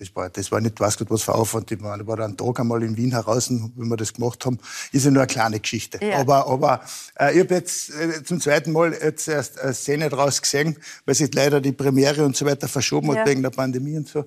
[0.00, 1.70] das war, das war nicht was, was für Aufwand.
[1.70, 4.58] Ich war, war dann einen Tag einmal in Wien heraus, wenn wir das gemacht haben.
[4.92, 6.02] Ist ja nur eine kleine Geschichte.
[6.02, 6.20] Ja.
[6.20, 6.80] Aber, aber
[7.18, 11.14] äh, ich habe jetzt äh, zum zweiten Mal jetzt erst eine Szene draus gesehen, weil
[11.14, 13.20] sich leider die Premiere und so weiter verschoben ja.
[13.20, 14.24] hat wegen der Pandemie und so.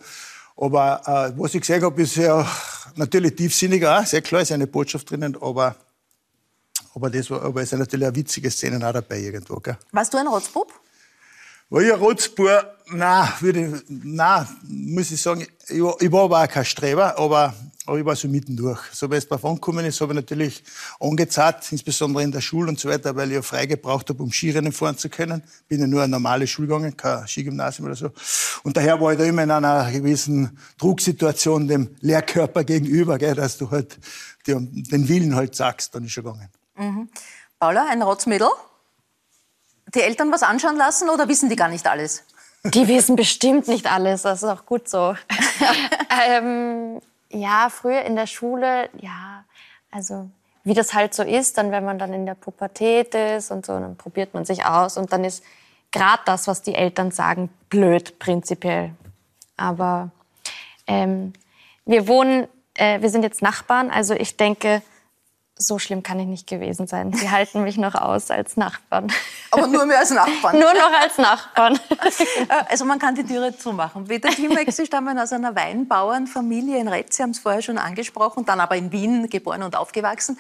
[0.56, 1.02] Aber
[1.36, 2.48] äh, was ich gesehen habe, ist ja
[2.96, 4.06] natürlich tiefsinnig auch.
[4.06, 5.76] Sehr klar ist eine Botschaft drinnen, aber,
[6.94, 9.56] aber, das war, aber es sind natürlich auch witzige Szenen auch dabei irgendwo.
[9.56, 9.78] Gell?
[9.92, 10.72] Warst du ein Rotzbub?
[11.70, 12.74] War ich ein Rotzbub?
[12.88, 17.54] Nein, würde, nein, muss ich sagen, ich war, ich war aber auch kein Streber, aber,
[17.86, 18.80] aber ich war so mittendurch.
[18.92, 20.64] So, wenn es drauf angekommen ist, habe ich natürlich
[21.00, 24.32] angezahlt, insbesondere in der Schule und so weiter, weil ich ja frei gebraucht habe, um
[24.32, 25.42] Skirennen fahren zu können.
[25.68, 28.12] Bin ja nur eine normale Schule gegangen, kein Skigymnasium oder so.
[28.64, 33.58] Und daher war ich da immer in einer gewissen Drucksituation dem Lehrkörper gegenüber, gell, dass
[33.58, 33.98] du halt
[34.46, 36.50] den Willen halt sagst, dann ist schon gegangen.
[36.78, 37.10] Mhm.
[37.60, 38.50] Paula, ein Rotzmädel?
[39.96, 42.24] Die Eltern was anschauen lassen oder wissen die gar nicht alles?
[42.64, 45.16] Die wissen bestimmt nicht alles, das ist auch gut so.
[46.28, 49.44] ähm, ja, früher in der Schule, ja,
[49.92, 50.30] also
[50.64, 53.74] wie das halt so ist, dann wenn man dann in der Pubertät ist und so,
[53.74, 55.44] dann probiert man sich aus und dann ist
[55.92, 58.92] gerade das, was die Eltern sagen, blöd prinzipiell.
[59.58, 60.12] Aber
[60.88, 61.34] ähm,
[61.86, 64.82] wir wohnen, äh, wir sind jetzt Nachbarn, also ich denke,
[65.66, 67.14] so schlimm kann ich nicht gewesen sein.
[67.14, 69.12] Sie halten mich noch aus als Nachbarn.
[69.52, 70.60] Aber nur mehr als Nachbarn.
[70.60, 71.80] nur noch als Nachbarn.
[72.50, 74.06] Äh, also man kann die Türe zumachen.
[74.06, 78.46] Peter Timex, Sie stammen aus einer Weinbauernfamilie in Retz, Sie haben es vorher schon angesprochen,
[78.46, 80.38] dann aber in Wien geboren und aufgewachsen.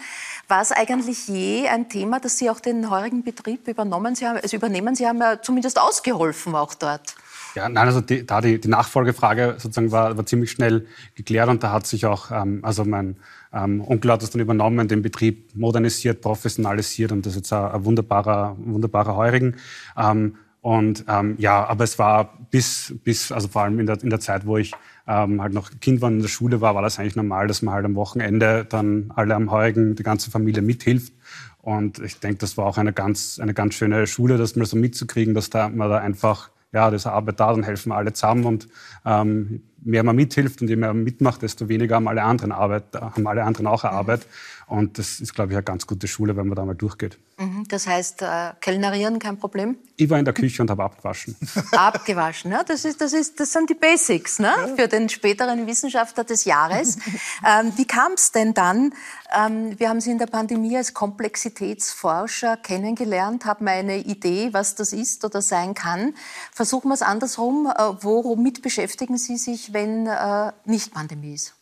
[0.47, 4.37] War es eigentlich je ein Thema, dass Sie auch den heurigen Betrieb übernommen Sie haben,
[4.37, 4.95] also übernehmen?
[4.95, 7.15] Sie haben ja zumindest ausgeholfen auch dort.
[7.55, 11.63] Ja, nein, also die, da die, die Nachfolgefrage sozusagen war, war ziemlich schnell geklärt und
[11.63, 13.17] da hat sich auch, ähm, also mein
[13.53, 17.85] ähm, Onkel hat das dann übernommen, den Betrieb modernisiert, professionalisiert und das ist jetzt ein,
[17.85, 19.55] wunderbarer, wunderbarer Heurigen.
[19.97, 24.09] Ähm, und ähm, ja, aber es war bis, bis also vor allem in der, in
[24.09, 24.71] der Zeit, wo ich
[25.07, 27.61] ähm, halt noch Kind war und in der Schule war, war das eigentlich normal, dass
[27.61, 31.13] man halt am Wochenende dann alle am Heurigen, die ganze Familie mithilft.
[31.61, 34.77] Und ich denke, das war auch eine ganz, eine ganz schöne Schule, das mal so
[34.77, 38.67] mitzukriegen, dass da, man da einfach ja, das Arbeit da, dann helfen alle zusammen und
[39.05, 42.83] ähm, mehr man mithilft und je mehr man mitmacht, desto weniger haben alle anderen Arbeit,
[42.93, 44.27] haben alle anderen auch eine Arbeit.
[44.67, 47.19] Und das ist, glaube ich, eine ganz gute Schule, wenn man da mal durchgeht.
[47.37, 47.65] Mhm.
[47.67, 49.77] Das heißt, äh, Kellnerieren kein Problem?
[49.97, 51.35] Ich war in der Küche und habe abgewaschen.
[51.71, 54.51] Abgewaschen, ja, das, ist, das, ist, das sind die Basics ne?
[54.75, 56.97] für den späteren Wissenschaftler des Jahres.
[57.47, 58.93] ähm, wie kam es denn dann?
[59.35, 64.93] Ähm, wir haben Sie in der Pandemie als Komplexitätsforscher kennengelernt, haben eine Idee, was das
[64.93, 66.13] ist oder sein kann.
[66.51, 67.67] Versuchen wir es andersrum.
[67.67, 71.55] Äh, womit beschäftigen Sie sich, wenn äh, nicht Pandemie ist?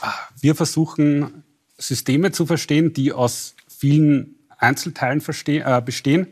[0.00, 1.44] Ah, wir versuchen
[1.76, 6.28] Systeme zu verstehen, die aus vielen Einzelteilen äh, bestehen,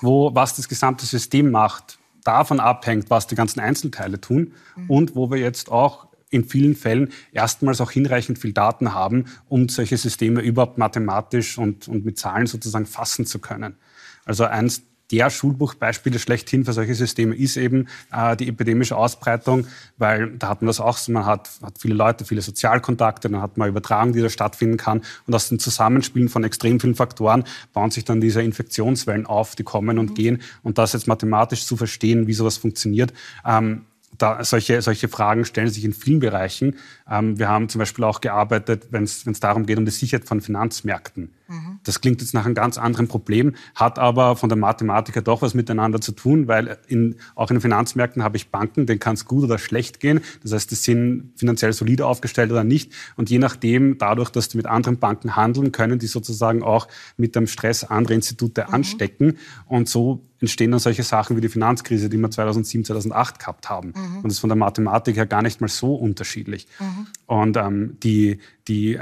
[0.00, 4.90] wo was das gesamte System macht, davon abhängt, was die ganzen Einzelteile tun mhm.
[4.90, 9.68] und wo wir jetzt auch in vielen Fällen erstmals auch hinreichend viel Daten haben, um
[9.68, 13.76] solche Systeme überhaupt mathematisch und, und mit Zahlen sozusagen fassen zu können.
[14.24, 19.66] Also eins der Schulbuchbeispiele schlechthin für solche Systeme ist eben äh, die epidemische Ausbreitung,
[19.98, 23.42] weil da hat man das auch so, man hat, hat viele Leute, viele Sozialkontakte, dann
[23.42, 27.44] hat man Übertragung, die da stattfinden kann und aus dem Zusammenspielen von extrem vielen Faktoren
[27.72, 30.14] bauen sich dann diese Infektionswellen auf, die kommen und mhm.
[30.14, 33.12] gehen und das jetzt mathematisch zu verstehen, wie sowas funktioniert,
[33.44, 33.82] ähm,
[34.20, 36.76] da solche, solche Fragen stellen sich in vielen Bereichen.
[37.08, 40.40] Ähm, wir haben zum Beispiel auch gearbeitet, wenn es darum geht, um die Sicherheit von
[40.40, 41.32] Finanzmärkten.
[41.48, 41.80] Mhm.
[41.84, 45.42] Das klingt jetzt nach einem ganz anderen Problem, hat aber von der Mathematik her doch
[45.42, 49.14] was miteinander zu tun, weil in, auch in den Finanzmärkten habe ich Banken, denen kann
[49.14, 50.20] es gut oder schlecht gehen.
[50.42, 52.92] Das heißt, die sind finanziell solide aufgestellt oder nicht.
[53.16, 57.34] Und je nachdem, dadurch, dass die mit anderen Banken handeln, können die sozusagen auch mit
[57.34, 58.74] dem Stress andere Institute mhm.
[58.74, 59.38] anstecken.
[59.66, 63.92] Und so entstehen dann solche Sachen wie die Finanzkrise, die wir 2007, 2008 gehabt haben.
[63.94, 64.16] Mhm.
[64.16, 66.66] Und das ist von der Mathematik her gar nicht mal so unterschiedlich.
[66.78, 67.06] Mhm.
[67.26, 68.98] Und ähm, die, die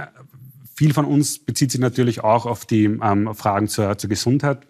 [0.74, 4.66] viel von uns bezieht sich natürlich auch auf die ähm, Fragen zur, zur Gesundheit.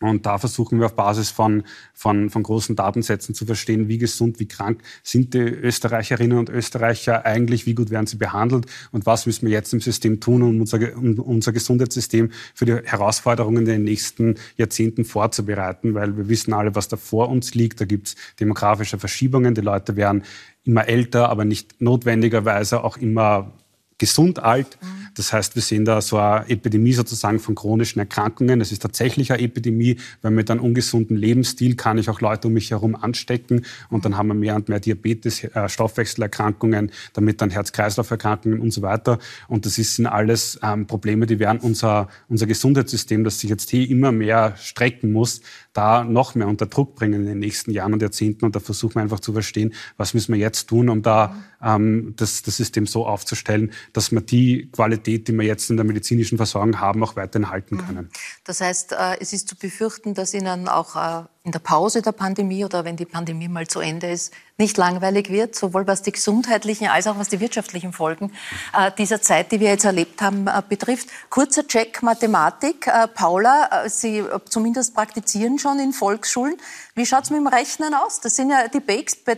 [0.00, 4.38] Und da versuchen wir auf Basis von, von, von großen Datensätzen zu verstehen, wie gesund,
[4.38, 9.26] wie krank sind die Österreicherinnen und Österreicher eigentlich, wie gut werden sie behandelt und was
[9.26, 13.64] müssen wir jetzt im System tun, um unser, um unser Gesundheitssystem für die Herausforderungen in
[13.64, 17.80] den nächsten Jahrzehnten vorzubereiten, weil wir wissen alle, was da vor uns liegt.
[17.80, 20.22] Da gibt es demografische Verschiebungen, die Leute werden
[20.62, 23.52] immer älter, aber nicht notwendigerweise auch immer
[23.98, 24.78] gesund alt.
[24.80, 25.08] Mhm.
[25.14, 28.60] Das heißt, wir sehen da so eine Epidemie sozusagen von chronischen Erkrankungen.
[28.60, 32.54] Es ist tatsächlich eine Epidemie, weil mit einem ungesunden Lebensstil kann ich auch Leute um
[32.54, 37.50] mich herum anstecken und dann haben wir mehr und mehr Diabetes, äh, Stoffwechselerkrankungen, damit dann
[37.50, 39.18] Herz-Kreislauf-Erkrankungen und so weiter.
[39.48, 43.90] Und das sind alles ähm, Probleme, die werden unser, unser Gesundheitssystem, das sich jetzt hier
[43.90, 45.40] immer mehr strecken muss,
[45.72, 48.44] da noch mehr unter Druck bringen in den nächsten Jahren und Jahrzehnten.
[48.44, 52.14] Und da versuchen wir einfach zu verstehen, was müssen wir jetzt tun, um da ähm,
[52.16, 56.36] das, das System so aufzustellen, dass wir die Qualität, die wir jetzt in der medizinischen
[56.36, 57.86] Versorgung haben, auch weiterhin halten mhm.
[57.86, 58.10] können.
[58.44, 62.12] Das heißt, äh, es ist zu befürchten, dass Ihnen auch äh, in der Pause der
[62.12, 66.12] Pandemie oder wenn die Pandemie mal zu Ende ist, nicht langweilig wird, sowohl was die
[66.12, 68.32] gesundheitlichen als auch was die wirtschaftlichen Folgen
[68.76, 71.08] äh, dieser Zeit, die wir jetzt erlebt haben, äh, betrifft.
[71.30, 72.86] Kurzer Check Mathematik.
[72.86, 76.58] Äh, Paula, Sie zumindest praktizieren schon in Volksschulen.
[76.94, 78.20] Wie schaut es mit dem Rechnen aus?
[78.20, 78.82] Das sind ja die,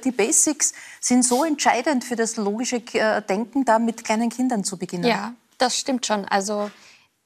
[0.05, 5.05] die Basics sind so entscheidend für das logische Denken, da mit kleinen Kindern zu beginnen.
[5.05, 6.25] Ja, das stimmt schon.
[6.25, 6.71] Also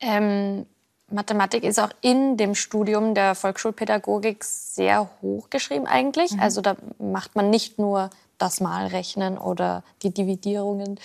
[0.00, 0.66] ähm,
[1.14, 6.32] Mathematik ist auch in dem Studium der Volksschulpädagogik sehr hoch geschrieben eigentlich.
[6.32, 6.40] Mhm.
[6.40, 10.98] Also da macht man nicht nur das Malrechnen oder die Dividierungen.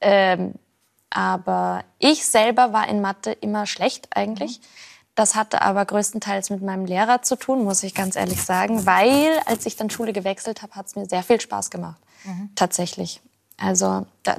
[0.00, 0.54] Ähm,
[1.10, 4.60] aber ich selber war in Mathe immer schlecht eigentlich.
[4.60, 4.64] Mhm.
[5.14, 9.40] Das hatte aber größtenteils mit meinem Lehrer zu tun, muss ich ganz ehrlich sagen, weil
[9.44, 12.00] als ich dann Schule gewechselt habe, hat es mir sehr viel Spaß gemacht.
[12.24, 12.50] Mhm.
[12.54, 13.20] Tatsächlich.
[13.58, 14.36] Also da,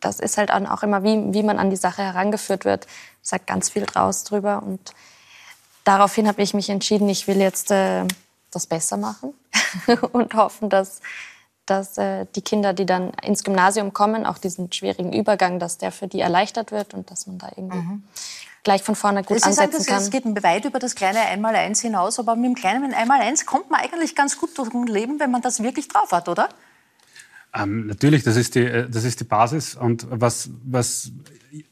[0.00, 2.86] das ist halt auch immer, wie, wie man an die Sache herangeführt wird.
[3.22, 4.62] Sagt ganz viel draus drüber.
[4.62, 4.92] Und
[5.84, 8.04] daraufhin habe ich mich entschieden, ich will jetzt äh,
[8.50, 9.34] das besser machen
[10.12, 11.00] und hoffen, dass,
[11.66, 15.92] dass äh, die Kinder, die dann ins Gymnasium kommen, auch diesen schwierigen Übergang, dass der
[15.92, 18.02] für die erleichtert wird und dass man da irgendwie mhm.
[18.64, 20.02] gleich von vorne gut das ansetzen kann.
[20.02, 23.80] Es geht weit über das kleine Einmaleins hinaus, aber mit dem kleinen Einmaleins kommt man
[23.80, 26.48] eigentlich ganz gut durch ein Leben, wenn man das wirklich drauf hat, oder?
[27.54, 29.74] Ähm, natürlich, das ist, die, äh, das ist die Basis.
[29.74, 31.12] Und was, was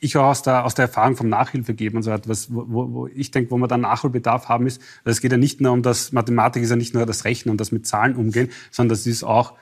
[0.01, 3.07] ich auch aus der, aus der Erfahrung vom Nachhilfe geben und so etwas, wo, wo
[3.07, 6.13] ich denke, wo wir dann Nachholbedarf haben, ist, es geht ja nicht nur um das,
[6.13, 9.23] Mathematik ist ja nicht nur das Rechnen und das mit Zahlen umgehen, sondern das ist
[9.23, 9.55] auch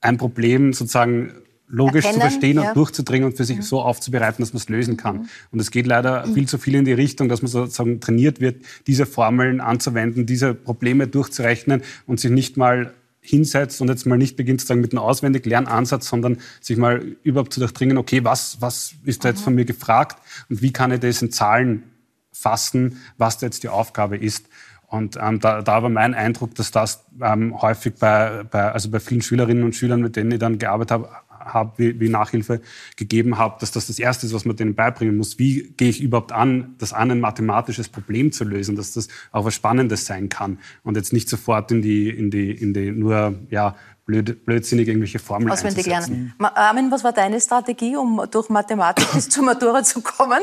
[0.00, 1.32] ein Problem sozusagen
[1.66, 2.68] logisch Erkennen, zu verstehen ja.
[2.68, 3.62] und durchzudringen und für sich mhm.
[3.62, 5.16] so aufzubereiten, dass man es lösen kann.
[5.16, 5.28] Mhm.
[5.52, 8.64] Und es geht leider viel zu viel in die Richtung, dass man sozusagen trainiert wird,
[8.86, 12.92] diese Formeln anzuwenden, diese Probleme durchzurechnen und sich nicht mal
[13.24, 17.54] hinsetzt und jetzt mal nicht beginnt sozusagen mit einem auswendig Lernansatz, sondern sich mal überhaupt
[17.54, 20.18] zu durchdringen, okay, was, was ist da jetzt von mir gefragt
[20.50, 21.84] und wie kann ich das in Zahlen
[22.32, 24.46] fassen, was da jetzt die Aufgabe ist.
[24.86, 29.00] Und ähm, da, da war mein Eindruck, dass das ähm, häufig bei, bei, also bei
[29.00, 31.08] vielen Schülerinnen und Schülern, mit denen ich dann gearbeitet habe,
[31.44, 32.60] habe, wie, wie Nachhilfe
[32.96, 35.38] gegeben habe, dass das das Erste ist, was man denen beibringen muss.
[35.38, 39.44] Wie gehe ich überhaupt an, das an, ein mathematisches Problem zu lösen, dass das auch
[39.44, 43.34] was Spannendes sein kann und jetzt nicht sofort in die, in die, in die nur,
[43.50, 43.76] ja,
[44.06, 46.34] blöd, blödsinnig irgendwelche Formeln Auswendig lernen.
[46.38, 50.42] Armin, was war deine Strategie, um durch Mathematik bis zur Matura zu kommen?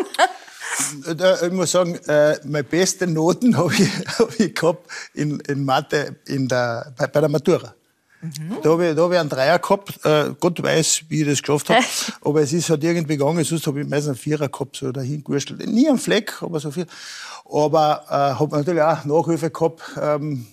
[1.06, 5.66] Äh, ich muss sagen, äh, meine besten Noten habe ich, hab ich gehabt in, in
[5.66, 7.74] Mathe in der, bei, bei der Matura.
[8.22, 8.58] Mhm.
[8.62, 10.06] Da habe ich, hab ich einen Dreier gehabt.
[10.06, 11.84] Äh, Gott weiß, wie ich das geschafft habe.
[12.22, 13.44] aber es ist halt irgendwie gegangen.
[13.44, 15.66] Sonst habe ich meistens einen Vierer gehabt, so dahin gewurschtelt.
[15.68, 16.86] Nie einen Fleck, aber so viel.
[17.46, 19.82] Aber äh, habe natürlich auch Nachhilfe gehabt.
[20.00, 20.46] Ähm,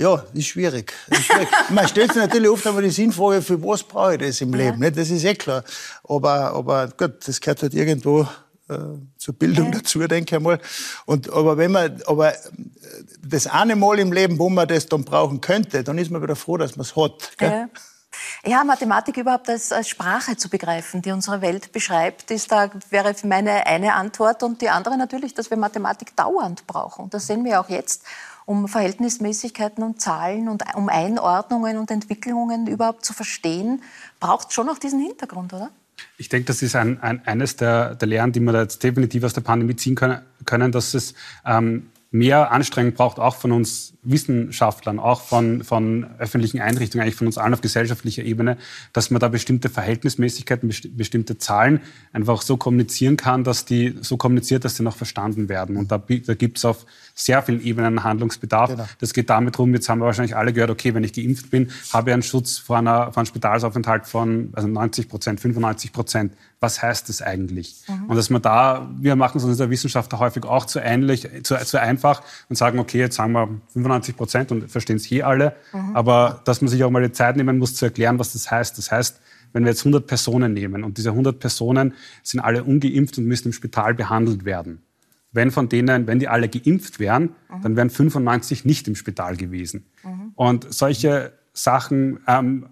[0.00, 0.94] ja, ist schwierig.
[1.10, 1.48] Ist schwierig.
[1.70, 4.82] Man stellt sich natürlich oft einmal die Sinnfrage, für was brauche ich das im Leben?
[4.82, 4.90] Ja.
[4.90, 5.62] Das ist eh klar.
[6.04, 8.26] Aber, aber gut, das gehört halt irgendwo
[8.70, 9.78] äh, zur Bildung ja.
[9.78, 10.60] dazu, denke ich mal.
[11.06, 12.32] Und, aber wenn man, aber
[13.22, 16.36] das eine Mal im Leben, wo man das dann brauchen könnte, dann ist man wieder
[16.36, 17.36] froh, dass man es hat.
[17.38, 17.50] Gell?
[17.50, 17.68] Ja.
[18.44, 23.14] Ja, Mathematik überhaupt als, als, Sprache zu begreifen, die unsere Welt beschreibt, ist da wäre
[23.24, 27.08] meine eine Antwort und die andere natürlich, dass wir Mathematik dauernd brauchen.
[27.10, 28.02] Das sehen wir auch jetzt.
[28.46, 33.80] um Verhältnismäßigkeiten und Zahlen und um Einordnungen und Entwicklungen überhaupt zu verstehen,
[34.18, 35.70] braucht schon noch diesen Hintergrund, oder?
[36.16, 39.24] Ich denke, das ist ein, ein, eines der, der Lehren, die wir da jetzt definitiv
[39.24, 41.14] aus der Pandemie ziehen können, können dass es
[41.46, 47.26] ähm, mehr Anstrengung braucht, auch von uns Wissenschaftlern, auch von, von öffentlichen Einrichtungen, eigentlich von
[47.26, 48.56] uns allen auf gesellschaftlicher Ebene,
[48.92, 51.80] dass man da bestimmte Verhältnismäßigkeiten, bestimmte Zahlen
[52.12, 55.76] einfach so kommunizieren kann, dass die so kommuniziert, dass sie noch verstanden werden.
[55.76, 58.70] Und da, da gibt es auf sehr vielen Ebenen Handlungsbedarf.
[58.70, 58.86] Genau.
[59.00, 61.70] Das geht damit rum, jetzt haben wir wahrscheinlich alle gehört, okay, wenn ich geimpft bin,
[61.92, 66.32] habe ich einen Schutz vor, einer, vor einem Spitalsaufenthalt von also 90 Prozent, 95 Prozent.
[66.58, 67.76] Was heißt das eigentlich?
[67.88, 68.04] Mhm.
[68.10, 71.28] Und dass man da, wir machen es uns in der Wissenschaft häufig auch zu, ähnlich,
[71.42, 75.26] zu, zu einfach und sagen, okay, jetzt sagen wir 95 Prozent und verstehen es hier
[75.26, 75.54] alle.
[75.72, 75.96] Mhm.
[75.96, 78.78] Aber dass man sich auch mal die Zeit nehmen muss, zu erklären, was das heißt.
[78.78, 79.20] Das heißt,
[79.52, 83.48] wenn wir jetzt 100 Personen nehmen und diese 100 Personen sind alle ungeimpft und müssen
[83.48, 84.82] im Spital behandelt werden.
[85.32, 87.62] Wenn von denen, wenn die alle geimpft wären, mhm.
[87.62, 89.86] dann wären 95 nicht im Spital gewesen.
[90.04, 90.32] Mhm.
[90.34, 92.66] Und solche Sachen ähm,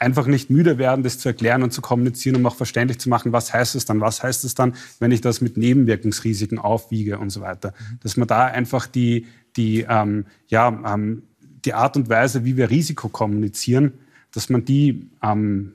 [0.00, 3.32] einfach nicht müde werden, das zu erklären und zu kommunizieren, um auch verständlich zu machen,
[3.32, 7.28] was heißt es dann, was heißt es dann, wenn ich das mit Nebenwirkungsrisiken aufwiege und
[7.30, 7.74] so weiter.
[8.02, 9.26] Dass man da einfach die,
[9.56, 11.22] die, ähm, ja, ähm,
[11.64, 13.92] die Art und Weise, wie wir Risiko kommunizieren,
[14.32, 15.72] dass man die, ähm,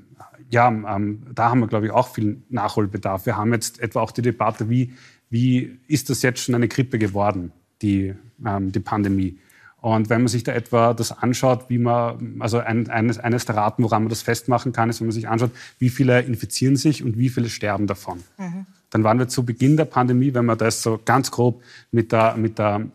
[0.49, 3.25] ja, ähm, da haben wir, glaube ich, auch viel Nachholbedarf.
[3.25, 4.93] Wir haben jetzt etwa auch die Debatte, wie,
[5.29, 8.13] wie ist das jetzt schon eine Grippe geworden, die,
[8.45, 9.37] ähm, die Pandemie.
[9.81, 13.55] Und wenn man sich da etwa das anschaut, wie man, also ein, eines, eines der
[13.55, 17.03] Raten, woran man das festmachen kann, ist, wenn man sich anschaut, wie viele infizieren sich
[17.03, 18.23] und wie viele sterben davon.
[18.39, 18.65] Mhm.
[18.89, 21.61] Dann waren wir zu Beginn der Pandemie, wenn man das so ganz grob
[21.91, 22.87] mit der, mit der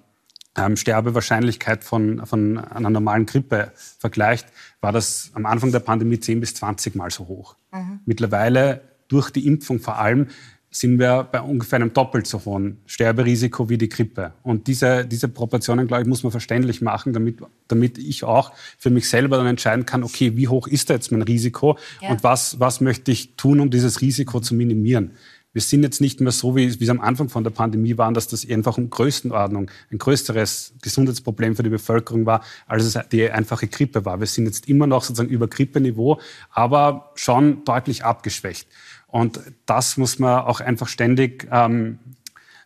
[0.56, 4.48] ähm, Sterbewahrscheinlichkeit von, von einer normalen Grippe vergleicht,
[4.80, 7.56] war das am Anfang der Pandemie 10 bis 20 Mal so hoch.
[7.72, 8.00] Mhm.
[8.04, 10.28] Mittlerweile durch die Impfung vor allem
[10.72, 14.34] sind wir bei ungefähr einem doppelt so hohen Sterberisiko wie die Grippe.
[14.44, 18.90] Und diese, diese Proportionen, glaube ich, muss man verständlich machen, damit, damit ich auch für
[18.90, 22.10] mich selber dann entscheiden kann, okay, wie hoch ist da jetzt mein Risiko ja.
[22.10, 25.12] und was, was möchte ich tun, um dieses Risiko zu minimieren
[25.52, 28.12] wir sind jetzt nicht mehr so, wie, wie es am Anfang von der Pandemie war,
[28.12, 33.30] dass das einfach in Größenordnung ein größeres Gesundheitsproblem für die Bevölkerung war, als es die
[33.30, 34.20] einfache Grippe war.
[34.20, 38.68] Wir sind jetzt immer noch sozusagen über Grippeniveau, aber schon deutlich abgeschwächt.
[39.08, 41.98] Und das muss man auch einfach ständig ähm,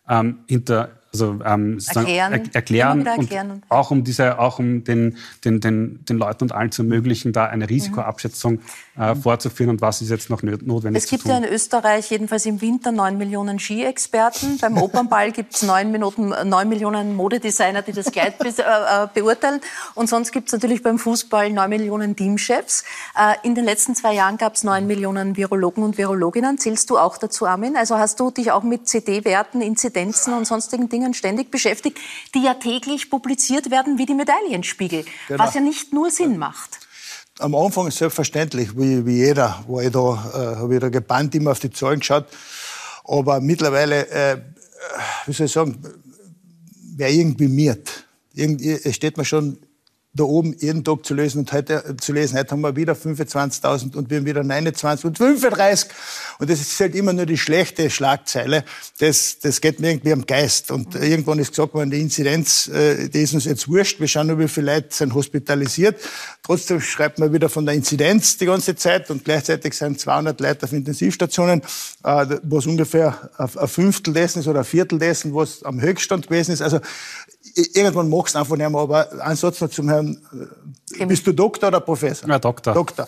[0.07, 3.51] ähm, hinter, also ähm, erklären, er, erklären, erklären.
[3.51, 7.33] Und auch um diese, auch um den, den, den, den Leuten und allen zu ermöglichen,
[7.33, 8.59] da eine Risikoabschätzung
[8.97, 12.61] äh, vorzuführen und was ist jetzt noch notwendig Es gibt ja in Österreich jedenfalls im
[12.61, 14.57] Winter neun Millionen Skiexperten.
[14.59, 19.61] Beim Opernball gibt es neun, neun Millionen Modedesigner, die das Kleid be äh, äh, beurteilen.
[19.95, 22.83] Und sonst gibt es natürlich beim Fußball neun Millionen Teamchefs.
[23.17, 26.57] Äh, in den letzten zwei Jahren gab es neun Millionen Virologen und Virologinnen.
[26.57, 27.75] Zählst du auch dazu, Armin?
[27.75, 31.97] Also hast du dich auch mit CD-Werten, Inzidenzen und sonstigen Dingen Dingen ständig beschäftigt,
[32.33, 35.43] die ja täglich publiziert werden wie die Medaillenspiegel, genau.
[35.43, 36.79] was ja nicht nur Sinn macht.
[37.39, 41.35] Am Anfang ist selbstverständlich, wie, wie jeder, war ich da, äh, habe ich da gebannt
[41.35, 42.25] immer auf die Zahlen geschaut.
[43.03, 44.37] Aber mittlerweile, äh,
[45.25, 45.77] wie soll ich sagen,
[46.95, 48.05] wer irgendwie miert.
[48.33, 49.57] Irgendwie steht man schon
[50.15, 52.39] da oben jeden Tag zu lesen und heute äh, zu lesen.
[52.39, 55.89] Heute haben wir wieder 25.000 und wir haben wieder 29 und 35.
[56.39, 58.63] Und das ist halt immer nur die schlechte Schlagzeile.
[58.99, 60.71] Das, das geht mir irgendwie am Geist.
[60.71, 63.99] Und irgendwann ist gesagt worden, die Inzidenz, äh, die ist uns jetzt wurscht.
[63.99, 65.99] Wir schauen nur, wie viele Leute sind hospitalisiert.
[66.43, 70.63] Trotzdem schreibt man wieder von der Inzidenz die ganze Zeit und gleichzeitig sind 200 Leute
[70.63, 71.61] auf Intensivstationen,
[72.05, 76.53] äh, was ungefähr ein Fünftel dessen ist oder ein Viertel dessen, was am Höchststand gewesen
[76.53, 76.61] ist.
[76.61, 76.79] Also
[77.55, 80.17] irgendwann magst du einfach nicht mehr, aber ein Satz noch zum Herrn,
[80.97, 82.29] äh, bist du Doktor oder Professor?
[82.29, 82.73] Ja, Doktor.
[82.73, 83.07] Doktor.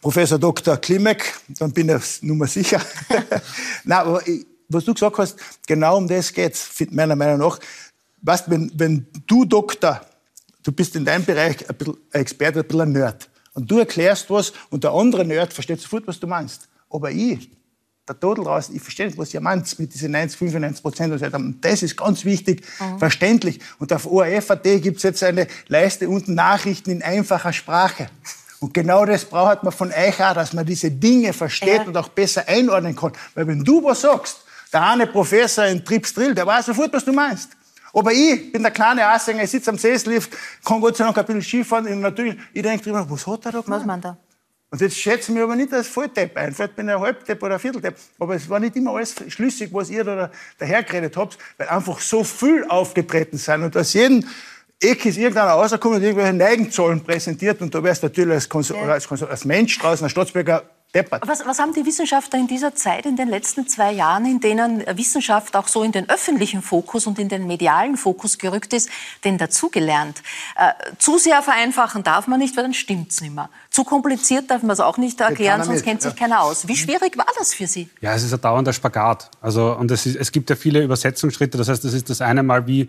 [0.00, 0.76] Professor Dr.
[0.76, 2.80] Klimek, dann bin ich nur sicher.
[3.84, 7.58] Nein, aber ich, was du gesagt hast, genau um das geht's, meiner Meinung nach.
[8.22, 10.00] Weißt, wenn, wenn du Doktor,
[10.62, 13.78] du bist in deinem Bereich ein bisschen ein Experte, ein bisschen ein Nerd, und du
[13.78, 16.68] erklärst was und der andere Nerd versteht sofort, was du meinst.
[16.90, 17.50] Aber ich,
[18.08, 21.18] der Todel raus, ich verstehe nicht, was ihr meint mit diesen 90, 95 Prozent und
[21.18, 21.36] so weiter.
[21.36, 22.98] Und das ist ganz wichtig, mhm.
[22.98, 23.60] verständlich.
[23.78, 28.08] Und auf ORF.at gibt es jetzt eine Leiste unten Nachrichten in einfacher Sprache.
[28.60, 31.84] Und genau das braucht man von euch auch, dass man diese Dinge versteht ja.
[31.84, 33.12] und auch besser einordnen kann.
[33.34, 37.04] Weil wenn du was sagst, der eine Professor in Trips Drill, der weiß sofort, was
[37.04, 37.50] du meinst.
[37.92, 40.32] Aber ich bin der kleine Assinger, ich sitze am Seeslift,
[40.64, 43.52] kann Gott sei Dank ein bisschen Skifahren und natürlich, ich denke drüber, was hat er
[43.52, 43.80] da gemacht?
[43.80, 44.18] Was meint er?
[44.70, 46.52] Und jetzt schätze ich mich aber nicht als Volldepp ein.
[46.52, 47.96] Vielleicht bin ich ein Halbdepp oder ein Vierteldepp.
[48.18, 52.24] Aber es war nicht immer alles schlüssig, was ihr da dahergeredet habt, weil einfach so
[52.24, 53.62] viel aufgetreten sind.
[53.62, 54.24] Und aus jedem
[54.80, 57.62] Eck ist irgendeiner rausgekommen und irgendwelche Neigenzahlen präsentiert.
[57.62, 58.76] Und da wärst du natürlich als, Kons ja.
[58.76, 60.62] als, als, Mensch draußen, als Staatsbürger,
[60.94, 61.26] deppert.
[61.26, 64.84] Was, was, haben die Wissenschaftler in dieser Zeit, in den letzten zwei Jahren, in denen
[64.96, 68.88] Wissenschaft auch so in den öffentlichen Fokus und in den medialen Fokus gerückt ist,
[69.24, 70.22] denn dazugelernt?
[70.56, 73.50] Äh, zu sehr vereinfachen darf man nicht, weil dann stimmt's nicht mehr.
[73.70, 75.84] Zu kompliziert darf man es auch nicht erklären, sonst mit.
[75.84, 76.18] kennt sich ja.
[76.18, 76.68] keiner aus.
[76.68, 77.88] Wie schwierig war das für Sie?
[78.00, 79.30] Ja, es ist ein dauernder Spagat.
[79.40, 81.58] Also, und es, ist, es gibt ja viele Übersetzungsschritte.
[81.58, 82.88] Das heißt, das ist das eine Mal wie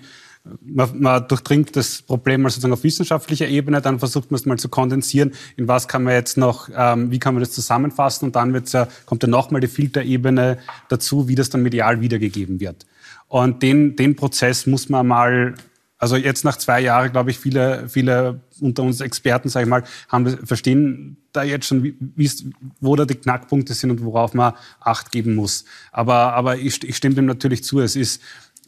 [0.62, 4.58] man, man durchdringt das Problem mal sozusagen auf wissenschaftlicher Ebene, dann versucht man es mal
[4.58, 8.36] zu kondensieren, in was kann man jetzt noch, ähm, wie kann man das zusammenfassen und
[8.36, 10.58] dann wird's ja, kommt ja nochmal die Filterebene
[10.90, 12.86] dazu, wie das dann medial wiedergegeben wird.
[13.28, 15.56] Und den, den Prozess muss man mal,
[15.98, 19.84] also jetzt nach zwei Jahren, glaube ich, viele, viele unter uns Experten, sage ich mal,
[20.10, 22.32] haben verstehen da jetzt schon, wie,
[22.80, 25.66] wo da die Knackpunkte sind und worauf man Acht geben muss.
[25.92, 27.82] Aber, aber ich, ich stimme dem natürlich zu.
[27.82, 28.22] Es ist,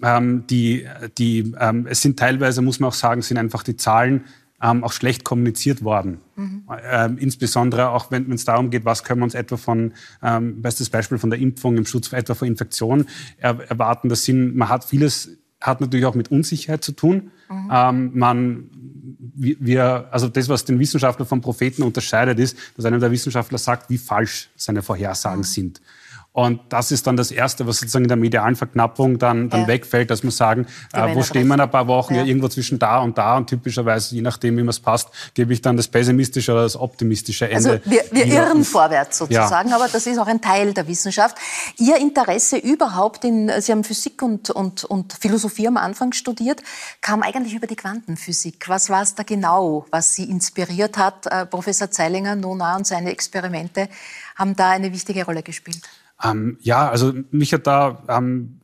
[0.04, 0.88] ähm, die,
[1.18, 4.26] die, ähm, es sind teilweise, muss man auch sagen, sind einfach die Zahlen
[4.62, 6.20] ähm, auch schlecht kommuniziert worden.
[6.36, 6.64] Mhm.
[6.84, 9.94] Ähm, insbesondere auch, wenn es darum geht, was können wir uns etwa von,
[10.24, 14.10] ähm, bestes Beispiel von der Impfung im Schutz etwa vor Infektionen er, erwarten.
[14.10, 15.30] Das sind, man hat vieles,
[15.62, 17.32] hat natürlich auch mit Unsicherheit zu tun.
[17.50, 17.70] Mhm.
[17.72, 18.70] Ähm, man,
[19.36, 23.90] wir, also das, was den Wissenschaftler vom Propheten unterscheidet, ist, dass einer der Wissenschaftler sagt,
[23.90, 25.44] wie falsch seine Vorhersagen mhm.
[25.44, 25.82] sind.
[26.38, 29.68] Und das ist dann das Erste, was sozusagen in der medialen Verknappung dann, dann ja.
[29.68, 32.22] wegfällt, dass wir sagen, äh, wo stehen wir in ein paar Wochen, ja.
[32.22, 32.28] ja.
[32.28, 33.38] irgendwo zwischen da und da.
[33.38, 36.80] Und typischerweise, je nachdem, wie mir es passt, gebe ich dann das pessimistische oder das
[36.80, 37.82] optimistische Ende.
[37.82, 39.76] Also wir, wir irren vorwärts sozusagen, ja.
[39.76, 41.36] aber das ist auch ein Teil der Wissenschaft.
[41.78, 46.62] Ihr Interesse überhaupt in, Sie haben Physik und, und, und Philosophie am Anfang studiert,
[47.02, 48.70] kam eigentlich über die Quantenphysik.
[48.70, 51.26] Was war es da genau, was Sie inspiriert hat?
[51.26, 53.90] Äh, Professor Zeilinger, Nona und seine Experimente
[54.36, 55.82] haben da eine wichtige Rolle gespielt.
[56.24, 58.62] Ähm, ja, also mich hat da ähm,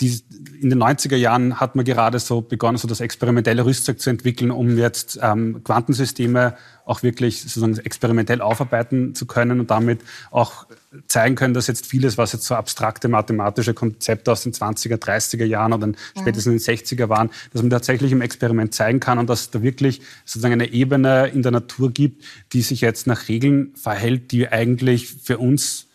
[0.00, 0.20] die,
[0.60, 4.52] in den 90er Jahren hat man gerade so begonnen, so das experimentelle Rüstzeug zu entwickeln,
[4.52, 10.66] um jetzt ähm, Quantensysteme auch wirklich sozusagen experimentell aufarbeiten zu können und damit auch
[11.06, 15.44] zeigen können, dass jetzt vieles, was jetzt so abstrakte mathematische Konzepte aus den 20er, 30er
[15.44, 19.28] Jahren oder spätestens in den 60er waren, dass man tatsächlich im Experiment zeigen kann und
[19.28, 23.74] dass da wirklich sozusagen eine Ebene in der Natur gibt, die sich jetzt nach Regeln
[23.74, 25.87] verhält, die eigentlich für uns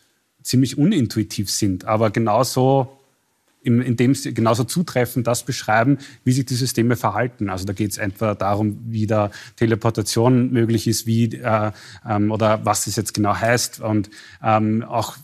[0.43, 2.99] ziemlich unintuitiv sind, aber genauso
[3.63, 7.49] in dem genauso zutreffend das beschreiben, wie sich die Systeme verhalten.
[7.49, 11.71] Also da geht es etwa darum, wie da Teleportation möglich ist, wie äh,
[12.07, 14.09] ähm, oder was das jetzt genau heißt und
[14.43, 15.15] ähm, auch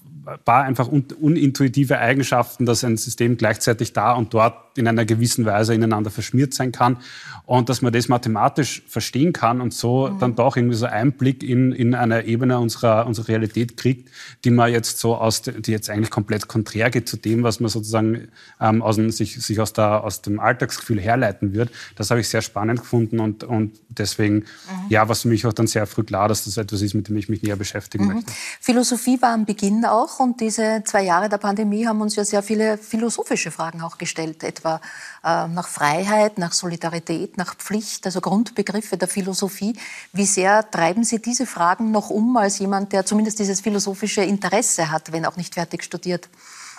[0.46, 5.76] paar einfach unintuitive Eigenschaften, dass ein System gleichzeitig da und dort in einer gewissen Weise
[5.76, 6.98] ineinander verschmiert sein kann
[7.46, 10.20] und dass man das mathematisch verstehen kann und so mhm.
[10.20, 14.10] dann doch irgendwie so Einblick in, in eine Ebene unserer, unserer Realität kriegt,
[14.46, 17.70] die man jetzt so aus, die jetzt eigentlich komplett konträr geht zu dem, was man
[17.70, 18.28] sozusagen
[18.62, 21.72] ähm, aus dem, sich, sich aus, der, aus dem Alltagsgefühl herleiten wird.
[21.96, 24.46] Das habe ich sehr spannend gefunden und, und deswegen, mhm.
[24.90, 27.18] ja, war für mich auch dann sehr früh klar, dass das etwas ist, mit dem
[27.18, 28.14] ich mich näher beschäftigen mhm.
[28.14, 28.32] möchte.
[28.62, 32.44] Philosophie war am Beginn auch und diese zwei Jahre der Pandemie haben uns ja sehr
[32.44, 38.98] viele philosophische Fragen auch gestellt, etwa äh, nach Freiheit, nach Solidarität, nach Pflicht, also Grundbegriffe
[38.98, 39.74] der Philosophie.
[40.14, 44.92] Wie sehr treiben Sie diese Fragen noch um als jemand, der zumindest dieses philosophische Interesse
[44.92, 46.30] hat, wenn auch nicht fertig studiert?